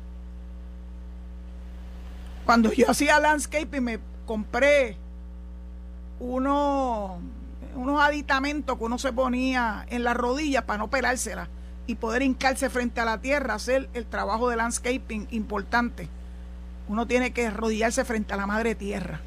[2.45, 4.97] Cuando yo hacía landscaping me compré
[6.19, 7.11] unos,
[7.75, 11.49] unos aditamentos que uno se ponía en las rodillas para no pelárselas
[11.85, 16.07] y poder hincarse frente a la tierra, hacer el trabajo de landscaping importante.
[16.87, 19.21] Uno tiene que arrodillarse frente a la madre tierra.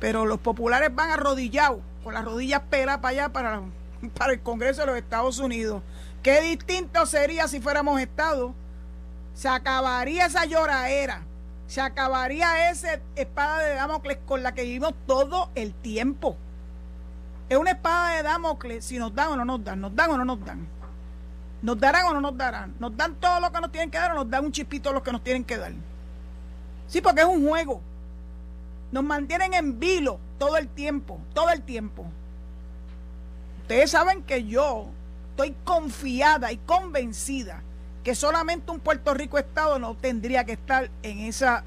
[0.00, 3.62] Pero los populares van arrodillados, con las rodillas peladas para allá, para,
[4.16, 5.82] para el Congreso de los Estados Unidos.
[6.22, 8.54] Qué distinto sería si fuéramos Estado.
[9.34, 11.22] Se acabaría esa lloraera.
[11.66, 16.36] Se acabaría esa espada de Damocles con la que vivimos todo el tiempo.
[17.48, 20.18] Es una espada de Damocles si nos dan o no nos dan, nos dan o
[20.18, 20.66] no nos dan.
[21.66, 22.76] ¿Nos darán o no nos darán?
[22.78, 25.02] ¿Nos dan todo lo que nos tienen que dar o nos dan un chispito lo
[25.02, 25.72] que nos tienen que dar?
[26.86, 27.80] Sí, porque es un juego.
[28.92, 32.06] Nos mantienen en vilo todo el tiempo, todo el tiempo.
[33.62, 34.86] Ustedes saben que yo
[35.30, 37.64] estoy confiada y convencida
[38.04, 41.64] que solamente un Puerto Rico Estado no tendría que estar en esa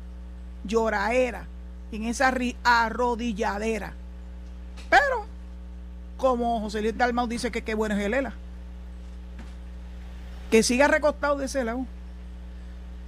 [0.63, 1.45] lloraera,
[1.91, 2.33] en esa
[2.63, 3.91] arrodilladera.
[4.89, 5.25] Pero,
[6.15, 8.33] como José Luis Dalmau dice que qué bueno es el ELA
[10.49, 11.85] que siga recostado de ese lado.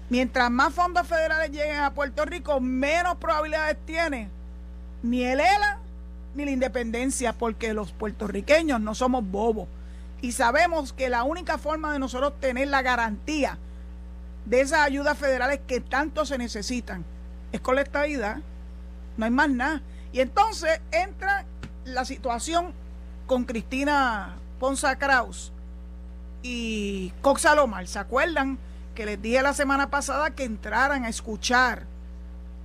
[0.09, 4.29] Mientras más fondos federales lleguen a Puerto Rico, menos probabilidades tiene
[5.03, 5.79] ni el ELA
[6.35, 9.67] ni la independencia, porque los puertorriqueños no somos bobos.
[10.21, 13.57] Y sabemos que la única forma de nosotros tener la garantía
[14.45, 17.03] de esas ayudas federales que tanto se necesitan
[17.51, 18.37] es con la estabilidad.
[19.17, 19.81] No hay más nada.
[20.13, 21.45] Y entonces entra
[21.85, 22.73] la situación
[23.27, 25.51] con Cristina Ponza Kraus
[26.43, 27.87] y Cox Salomar.
[27.87, 28.57] ¿Se acuerdan
[28.95, 31.83] que les dije la semana pasada que entraran a escuchar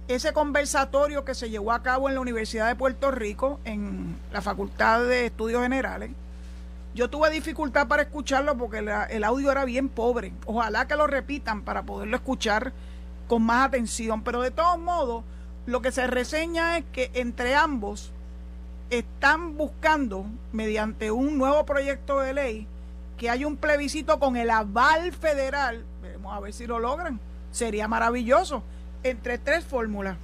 [0.08, 4.40] ese conversatorio que se llevó a cabo en la Universidad de Puerto Rico, en la
[4.40, 6.10] Facultad de Estudios Generales?
[6.94, 8.78] Yo tuve dificultad para escucharlo porque
[9.10, 10.32] el audio era bien pobre.
[10.46, 12.72] Ojalá que lo repitan para poderlo escuchar
[13.28, 14.22] con más atención.
[14.22, 15.22] Pero de todos modos,
[15.66, 18.12] lo que se reseña es que entre ambos
[18.88, 22.66] están buscando, mediante un nuevo proyecto de ley,
[23.16, 27.18] que haya un plebiscito con el aval federal, veremos a ver si lo logran,
[27.50, 28.62] sería maravilloso,
[29.02, 30.16] entre tres fórmulas.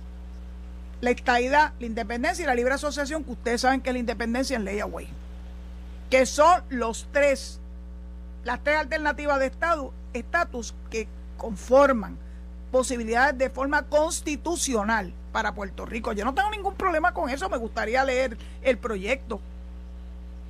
[1.01, 4.57] La estadidad, la independencia y la libre asociación, que ustedes saben que es la independencia
[4.57, 5.09] en ley away.
[6.11, 7.59] Que son los tres,
[8.45, 9.53] las tres alternativas de
[10.13, 12.17] estatus que conforman
[12.71, 16.13] posibilidades de forma constitucional para Puerto Rico.
[16.13, 19.41] Yo no tengo ningún problema con eso, me gustaría leer el proyecto.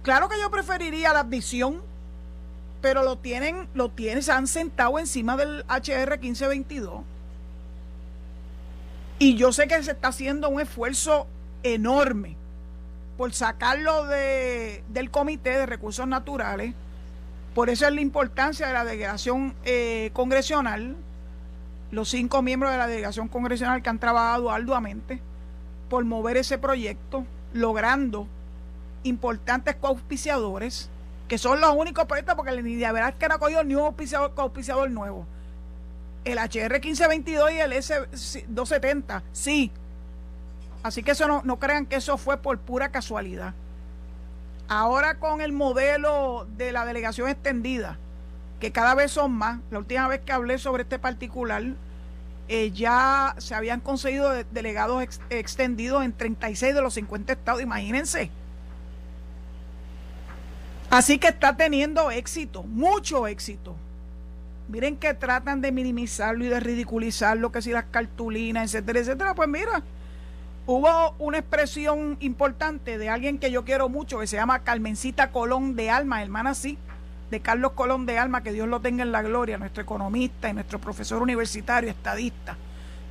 [0.03, 1.81] Claro que yo preferiría la admisión
[2.83, 7.03] pero lo tienen, lo tienen, se han sentado encima del HR 1522.
[9.21, 11.29] Y yo sé que se está haciendo un esfuerzo
[11.63, 12.37] enorme
[13.17, 16.75] por sacarlo de, del Comité de Recursos Naturales.
[17.55, 20.97] Por eso es la importancia de la delegación eh, congresional,
[21.93, 25.21] los cinco miembros de la delegación congresional que han trabajado arduamente
[25.89, 28.27] por mover ese proyecto, logrando
[29.05, 30.91] importantes coauspiciadores
[31.33, 33.85] que son los únicos proyectos, porque ni de verdad que no ha cogido ni un
[33.85, 35.27] auspiciador, nuevo.
[36.27, 39.73] El HR 1522 y el S270, sí.
[40.83, 43.55] Así que eso no, no crean que eso fue por pura casualidad.
[44.69, 47.97] Ahora con el modelo de la delegación extendida,
[48.61, 51.63] que cada vez son más, la última vez que hablé sobre este particular,
[52.49, 58.31] eh, ya se habían conseguido delegados extendidos en 36 de los 50 estados, imagínense.
[60.93, 63.75] Así que está teniendo éxito, mucho éxito.
[64.69, 69.35] Miren que tratan de minimizarlo y de ridiculizarlo, que si las cartulinas, etcétera, etcétera.
[69.35, 69.83] Pues mira,
[70.67, 75.77] hubo una expresión importante de alguien que yo quiero mucho, que se llama Carmencita Colón
[75.77, 76.77] de Alma, hermana sí,
[77.31, 80.53] de Carlos Colón de Alma, que Dios lo tenga en la gloria, nuestro economista y
[80.53, 82.59] nuestro profesor universitario, estadista,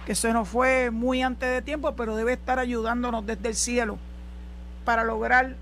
[0.05, 3.97] que se nos fue muy antes de tiempo, pero debe estar ayudándonos desde el cielo
[4.85, 5.55] para lograr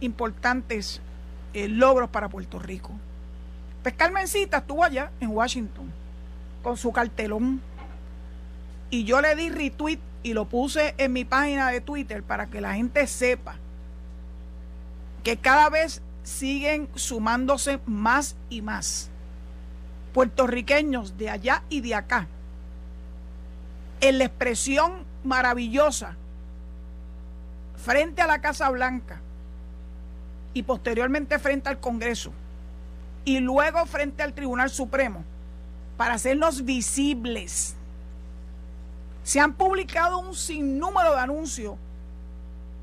[0.00, 1.02] importantes
[1.54, 2.92] eh, logros para Puerto Rico.
[3.82, 5.90] Pues Carmencita estuvo allá en Washington
[6.62, 7.62] con su cartelón
[8.90, 12.60] y yo le di retweet y lo puse en mi página de Twitter para que
[12.60, 13.56] la gente sepa
[15.24, 19.08] que cada vez siguen sumándose más y más
[20.12, 22.26] puertorriqueños de allá y de acá
[24.00, 26.16] en la expresión maravillosa
[27.76, 29.20] frente a la Casa Blanca
[30.52, 32.32] y posteriormente frente al Congreso
[33.24, 35.24] y luego frente al Tribunal Supremo
[35.96, 37.76] para hacernos visibles.
[39.22, 41.74] Se han publicado un sinnúmero de anuncios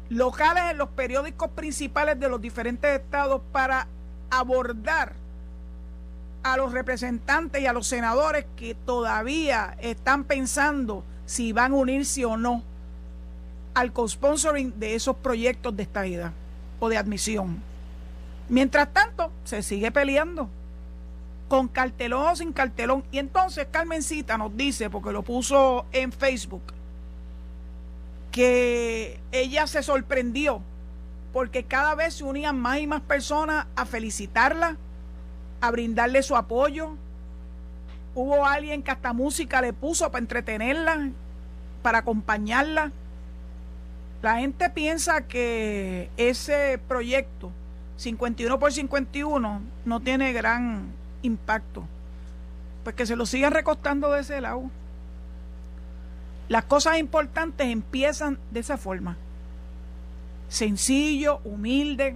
[0.09, 3.88] locales en los periódicos principales de los diferentes estados para
[4.30, 5.13] abordar
[6.43, 12.24] a los representantes y a los senadores que todavía están pensando si van a unirse
[12.24, 12.63] o no
[13.74, 16.32] al co-sponsoring de esos proyectos de estabilidad
[16.80, 17.61] o de admisión.
[18.49, 20.49] Mientras tanto, se sigue peleando
[21.47, 23.03] con cartelón o sin cartelón.
[23.11, 26.61] Y entonces Carmencita nos dice, porque lo puso en Facebook,
[28.32, 30.61] que ella se sorprendió
[31.38, 34.75] porque cada vez se unían más y más personas a felicitarla,
[35.61, 36.95] a brindarle su apoyo.
[38.15, 41.09] Hubo alguien que hasta música le puso para entretenerla,
[41.84, 42.91] para acompañarla.
[44.22, 47.51] La gente piensa que ese proyecto
[47.97, 50.88] 51 por 51 no tiene gran
[51.22, 51.84] impacto.
[52.84, 54.70] Pues que se lo sigan recostando de ese lado.
[56.47, 59.18] Las cosas importantes empiezan de esa forma.
[60.49, 62.15] Sencillo, humilde,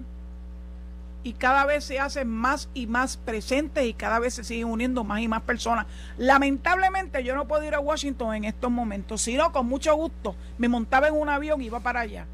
[1.24, 5.04] y cada vez se hacen más y más presentes y cada vez se siguen uniendo
[5.04, 5.86] más y más personas.
[6.18, 10.68] Lamentablemente yo no puedo ir a Washington en estos momentos, sino con mucho gusto me
[10.68, 12.26] montaba en un avión y iba para allá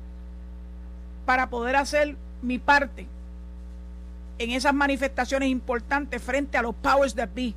[1.25, 3.05] para poder hacer mi parte
[4.39, 7.53] en esas manifestaciones importantes frente a los powers that be,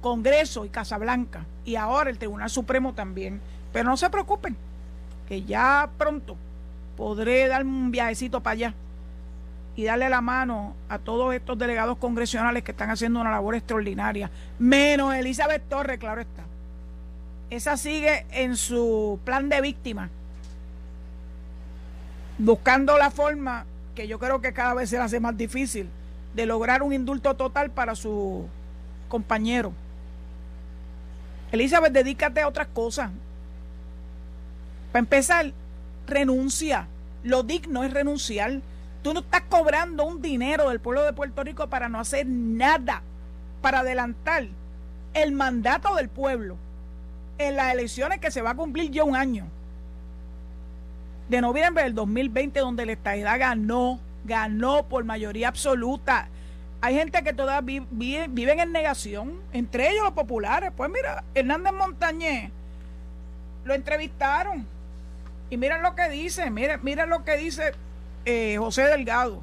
[0.00, 3.40] Congreso y Casablanca, y ahora el Tribunal Supremo también.
[3.72, 4.56] Pero no se preocupen,
[5.28, 6.36] que ya pronto
[6.96, 8.74] podré dar un viajecito para allá
[9.76, 14.30] y darle la mano a todos estos delegados congresionales que están haciendo una labor extraordinaria,
[14.58, 16.42] menos Elizabeth Torres, claro está.
[17.50, 20.08] Esa sigue en su plan de víctima,
[22.38, 23.64] buscando la forma
[23.94, 25.88] que yo creo que cada vez se hace más difícil
[26.34, 28.46] de lograr un indulto total para su
[29.08, 29.72] compañero.
[31.52, 33.10] Elizabeth, dedícate a otras cosas.
[34.92, 35.52] Para empezar,
[36.06, 36.86] renuncia.
[37.24, 38.60] Lo digno es renunciar.
[39.02, 43.02] Tú no estás cobrando un dinero del pueblo de Puerto Rico para no hacer nada,
[43.62, 44.46] para adelantar
[45.14, 46.56] el mandato del pueblo
[47.38, 49.46] en las elecciones que se va a cumplir ya un año
[51.30, 56.28] de noviembre del 2020 donde la estadidad ganó, ganó por mayoría absoluta.
[56.80, 60.72] Hay gente que todavía vive, viven en negación, entre ellos los populares.
[60.76, 62.50] Pues mira, Hernández Montañez
[63.64, 64.66] lo entrevistaron
[65.50, 67.74] y miren lo que dice, miren, miren lo que dice
[68.24, 69.42] eh, José Delgado.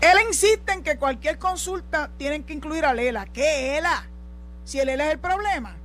[0.00, 3.24] Él insiste en que cualquier consulta tienen que incluir a Lela.
[3.26, 4.06] ¿Qué ELA?
[4.64, 5.76] Si el ELA es el problema.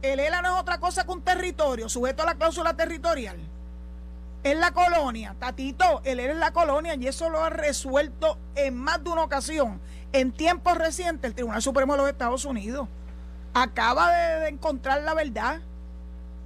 [0.00, 3.36] El ELA no es otra cosa que un territorio sujeto a la cláusula territorial.
[4.42, 8.76] Es la colonia, Tatito, el ELA es la colonia y eso lo ha resuelto en
[8.76, 9.80] más de una ocasión.
[10.12, 12.88] En tiempos recientes, el Tribunal Supremo de los Estados Unidos
[13.54, 15.60] acaba de, encontrar la verdad,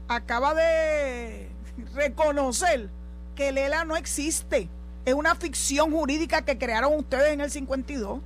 [0.08, 1.47] acaba de
[1.94, 2.88] reconocer
[3.34, 4.68] que el ELA no existe.
[5.04, 8.20] Es una ficción jurídica que crearon ustedes en el 52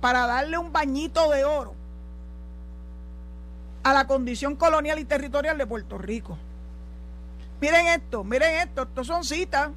[0.00, 1.74] para darle un bañito de oro
[3.82, 6.38] a la condición colonial y territorial de Puerto Rico.
[7.60, 9.70] Miren esto, miren esto, esto son citas.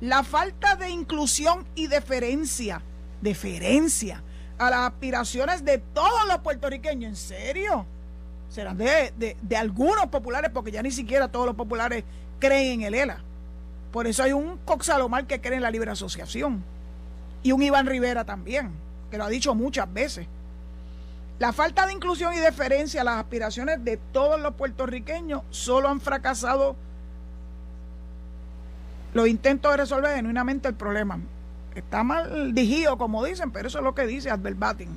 [0.00, 2.82] La falta de inclusión y deferencia,
[3.20, 4.22] deferencia
[4.58, 7.86] a las aspiraciones de todos los puertorriqueños, ¿en serio?
[8.48, 12.04] Serán de, de, algunos populares, porque ya ni siquiera todos los populares
[12.38, 13.18] creen en el ELA.
[13.92, 16.62] Por eso hay un Coxalomar que cree en la libre asociación.
[17.42, 18.70] Y un Iván Rivera también,
[19.10, 20.26] que lo ha dicho muchas veces.
[21.38, 26.00] La falta de inclusión y deferencia a las aspiraciones de todos los puertorriqueños solo han
[26.00, 26.76] fracasado
[29.12, 31.18] los intentos de resolver genuinamente el problema.
[31.74, 34.88] Está mal digido, como dicen, pero eso es lo que dice Adverbating.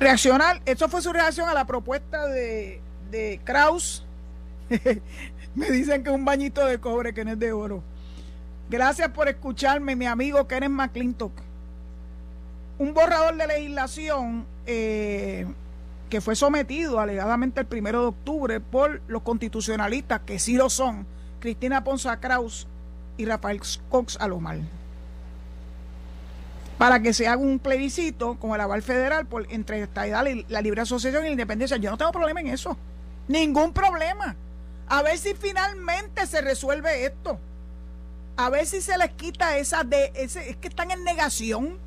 [0.00, 4.04] Reaccionar, eso fue su reacción a la propuesta de, de Kraus.
[5.54, 7.82] Me dicen que es un bañito de cobre que no es de oro.
[8.70, 11.48] Gracias por escucharme, mi amigo Kenneth McClintock
[12.78, 15.46] un borrador de legislación eh,
[16.08, 21.06] que fue sometido alegadamente el primero de octubre por los constitucionalistas, que sí lo son,
[21.40, 22.66] Cristina Ponza Kraus
[23.16, 23.60] y Rafael
[23.90, 24.58] Cox Alomar.
[26.78, 29.88] Para que se haga un plebiscito con el aval federal por, entre
[30.48, 31.76] la libre asociación y la independencia.
[31.76, 32.76] Yo no tengo problema en eso.
[33.26, 34.36] Ningún problema.
[34.88, 37.38] A ver si finalmente se resuelve esto.
[38.36, 41.78] A ver si se les quita esa de ese, es que están en negación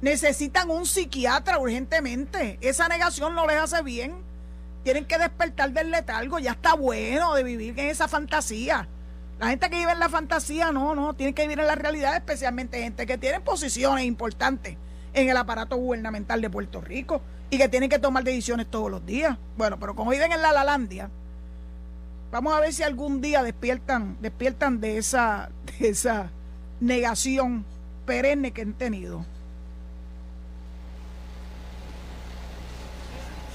[0.00, 2.58] necesitan un psiquiatra urgentemente.
[2.60, 4.14] Esa negación no les hace bien.
[4.82, 8.88] tienen que despertar del letargo, ya está bueno de vivir en esa fantasía.
[9.38, 12.16] La gente que vive en la fantasía, no, no, tiene que vivir en la realidad,
[12.16, 14.76] especialmente gente que tiene posiciones importantes
[15.12, 17.20] en el aparato gubernamental de Puerto Rico
[17.50, 19.36] y que tienen que tomar decisiones todos los días.
[19.58, 21.10] Bueno, pero como viven en la Lalandia,
[22.30, 26.30] vamos a ver si algún día despiertan, despiertan de esa, de esa
[26.80, 27.66] negación
[28.06, 29.26] perenne que han tenido.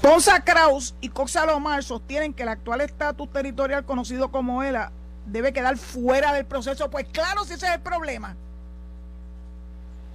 [0.00, 4.92] Ponza Kraus y Cox Salomar sostienen que el actual estatus territorial conocido como ELA
[5.26, 6.90] debe quedar fuera del proceso.
[6.90, 8.36] Pues claro, si ese es el problema.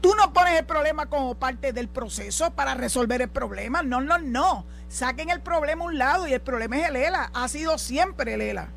[0.01, 3.82] Tú no pones el problema como parte del proceso para resolver el problema.
[3.82, 4.66] No, no, no.
[4.89, 7.32] Saquen el problema a un lado y el problema es el ELA.
[7.34, 8.70] Ha sido siempre el ELA.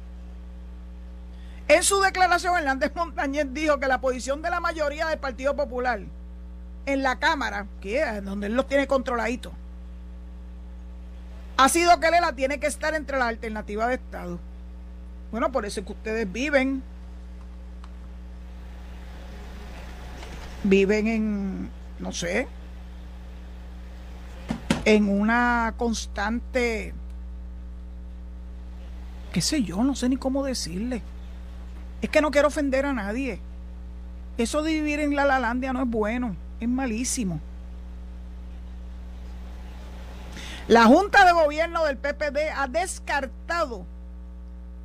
[1.68, 6.00] En su declaración, Hernández Montañez dijo que la posición de la mayoría del Partido Popular
[6.86, 9.52] en la Cámara, que es donde él los tiene controladitos,
[11.56, 14.40] ha sido que el ELA tiene que estar entre las alternativas de Estado.
[15.30, 16.82] Bueno, por eso es que ustedes viven
[20.62, 22.46] viven en, no sé,
[24.84, 26.94] en una constante,
[29.32, 31.02] qué sé yo, no sé ni cómo decirle.
[32.02, 33.40] Es que no quiero ofender a nadie.
[34.38, 37.40] Eso de vivir en la Lalandia no es bueno, es malísimo.
[40.66, 43.84] La Junta de Gobierno del PPD ha descartado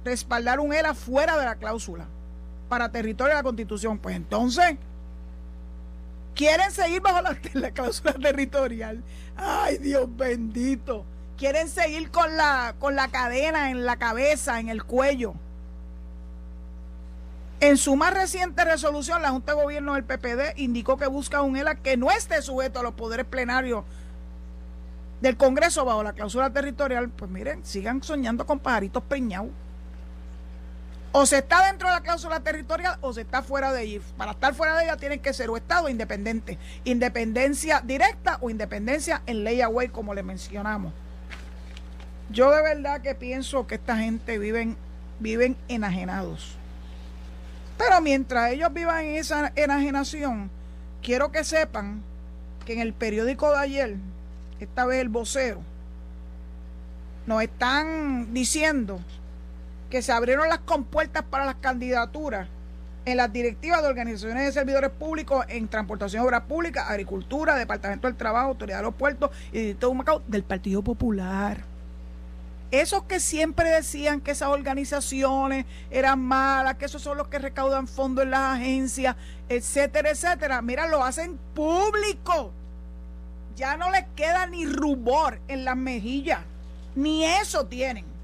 [0.06, 2.06] respaldar un ERA fuera de la cláusula
[2.70, 3.98] para territorio de la Constitución.
[3.98, 4.78] Pues entonces,
[6.36, 7.22] quieren seguir bajo
[7.54, 9.04] la, cláusula territorial.
[9.36, 11.04] Ay, Dios bendito.
[11.38, 15.34] Quieren seguir con la, con la cadena en la cabeza, en el cuello.
[17.60, 21.58] En su más reciente resolución, la Junta de Gobierno del PPD indicó que busca un
[21.58, 23.84] ELA que no esté sujeto a los poderes plenarios
[25.22, 27.10] del Congreso bajo la cláusula territorial.
[27.10, 29.50] Pues miren, sigan soñando con pajaritos peñados.
[31.18, 34.02] O se está dentro de la cláusula territorial o se está fuera de ella.
[34.18, 36.58] Para estar fuera de ella tienen que ser o Estado independiente.
[36.84, 40.92] Independencia directa o independencia en ley away, como le mencionamos.
[42.30, 44.76] Yo de verdad que pienso que esta gente viven,
[45.22, 46.58] viven enajenados.
[47.78, 50.52] Pero mientras ellos vivan en esa enajenación,
[51.02, 52.04] quiero que sepan
[52.66, 53.96] que en el periódico de ayer,
[54.60, 55.62] esta vez el vocero,
[57.26, 59.00] nos están diciendo
[59.90, 62.48] que se abrieron las compuertas para las candidaturas
[63.06, 68.18] en las directivas de organizaciones de servidores públicos en transportación obras públicas, agricultura, departamento del
[68.18, 71.64] trabajo, autoridad de los puertos y de Macao del Partido Popular.
[72.72, 77.88] Esos que siempre decían que esas organizaciones eran malas, que esos son los que recaudan
[77.88, 79.16] fondos en las agencias,
[79.48, 82.52] etcétera, etcétera, mira, lo hacen público.
[83.56, 86.40] Ya no les queda ni rubor en las mejillas,
[86.96, 88.15] ni eso tienen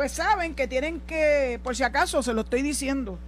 [0.00, 3.18] pues saben que tienen que, por si acaso se lo estoy diciendo,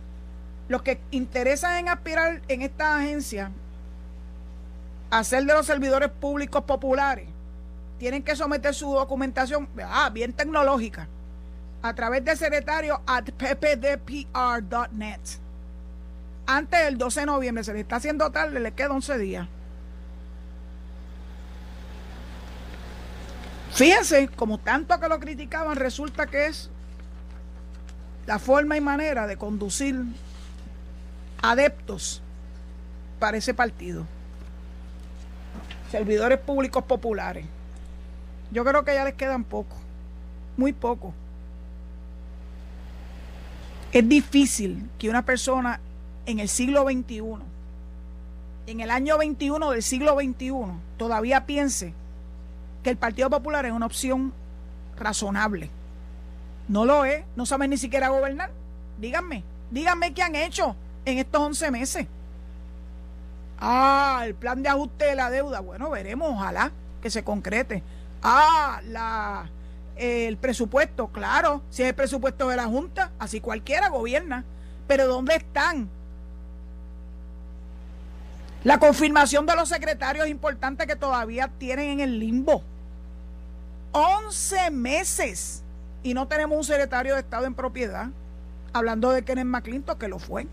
[0.68, 3.50] los que interesan en aspirar en esta agencia
[5.10, 7.28] a ser de los servidores públicos populares,
[7.98, 11.08] tienen que someter su documentación, ah, bien tecnológica,
[11.82, 15.20] a través del secretario at ppdpr.net.
[16.46, 19.46] Antes del 12 de noviembre, se le está haciendo tarde, le queda 11 días.
[23.74, 26.68] Fíjense, como tanto que lo criticaban, resulta que es
[28.26, 29.96] la forma y manera de conducir
[31.40, 32.22] adeptos
[33.18, 34.06] para ese partido.
[35.90, 37.46] Servidores públicos populares.
[38.50, 39.76] Yo creo que ya les quedan poco,
[40.58, 41.14] muy poco.
[43.92, 45.80] Es difícil que una persona
[46.26, 47.22] en el siglo XXI,
[48.66, 50.52] en el año 21 del siglo XXI,
[50.98, 51.94] todavía piense
[52.82, 54.32] que el Partido Popular es una opción
[54.96, 55.70] razonable.
[56.68, 58.50] No lo es, no saben ni siquiera gobernar.
[58.98, 62.06] Díganme, díganme qué han hecho en estos 11 meses.
[63.58, 65.60] Ah, el plan de ajuste de la deuda.
[65.60, 67.82] Bueno, veremos, ojalá que se concrete.
[68.22, 69.48] Ah, la,
[69.96, 74.44] el presupuesto, claro, si es el presupuesto de la Junta, así cualquiera gobierna.
[74.86, 75.88] Pero ¿dónde están?
[78.64, 82.62] La confirmación de los secretarios importantes que todavía tienen en el limbo.
[83.92, 85.62] 11 meses
[86.02, 88.08] y no tenemos un secretario de Estado en propiedad,
[88.72, 90.46] hablando de Kenneth McClinton, que lo fue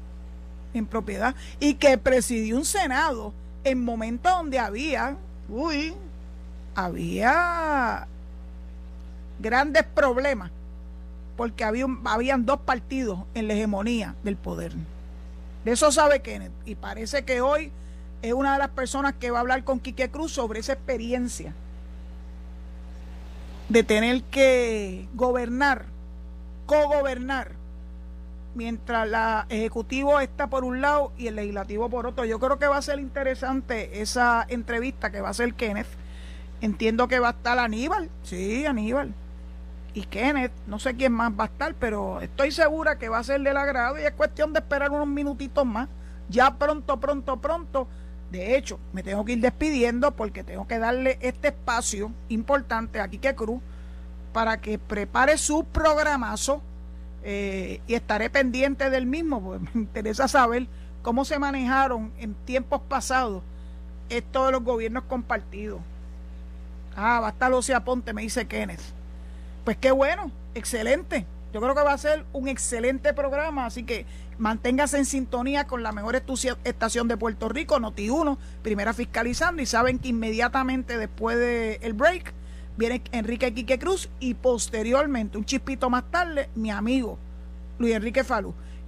[0.74, 3.34] en propiedad, y que presidió un Senado
[3.64, 5.16] en momentos donde había,
[5.50, 5.96] uy,
[6.76, 8.08] había
[9.40, 10.52] grandes problemas,
[11.36, 14.74] porque había, habían dos partidos en la hegemonía del poder.
[15.66, 17.72] De eso sabe Kenneth, y parece que hoy
[18.22, 21.54] es una de las personas que va a hablar con Quique Cruz sobre esa experiencia
[23.70, 25.86] de tener que gobernar,
[26.66, 27.52] co-gobernar,
[28.56, 32.26] mientras la ejecutivo está por un lado y el legislativo por otro.
[32.26, 35.88] Yo creo que va a ser interesante esa entrevista que va a hacer Kenneth.
[36.62, 39.14] Entiendo que va a estar Aníbal, sí, Aníbal.
[39.94, 43.24] Y Kenneth, no sé quién más va a estar, pero estoy segura que va a
[43.24, 45.88] ser del agrado y es cuestión de esperar unos minutitos más.
[46.28, 47.88] Ya pronto, pronto, pronto.
[48.32, 53.08] De hecho, me tengo que ir despidiendo porque tengo que darle este espacio importante a
[53.08, 53.62] Quique Cruz
[54.34, 56.62] para que prepare su programazo
[57.24, 60.68] eh, y estaré pendiente del mismo, porque me interesa saber
[61.02, 63.42] cómo se manejaron en tiempos pasados
[64.10, 65.80] esto de los gobiernos compartidos.
[66.96, 68.82] Ah, va a estar Lucía Ponte, me dice Kenneth.
[69.64, 71.26] Pues qué bueno, excelente.
[71.54, 74.06] Yo creo que va a ser un excelente programa, así que
[74.40, 80.00] manténgase en sintonía con la mejor estación de Puerto Rico, Noti1, primera fiscalizando, y saben
[80.00, 82.34] que inmediatamente después del break
[82.78, 87.20] viene Enrique Quique Cruz y posteriormente, un chispito más tarde, mi amigo
[87.78, 88.54] Luis Enrique Falú.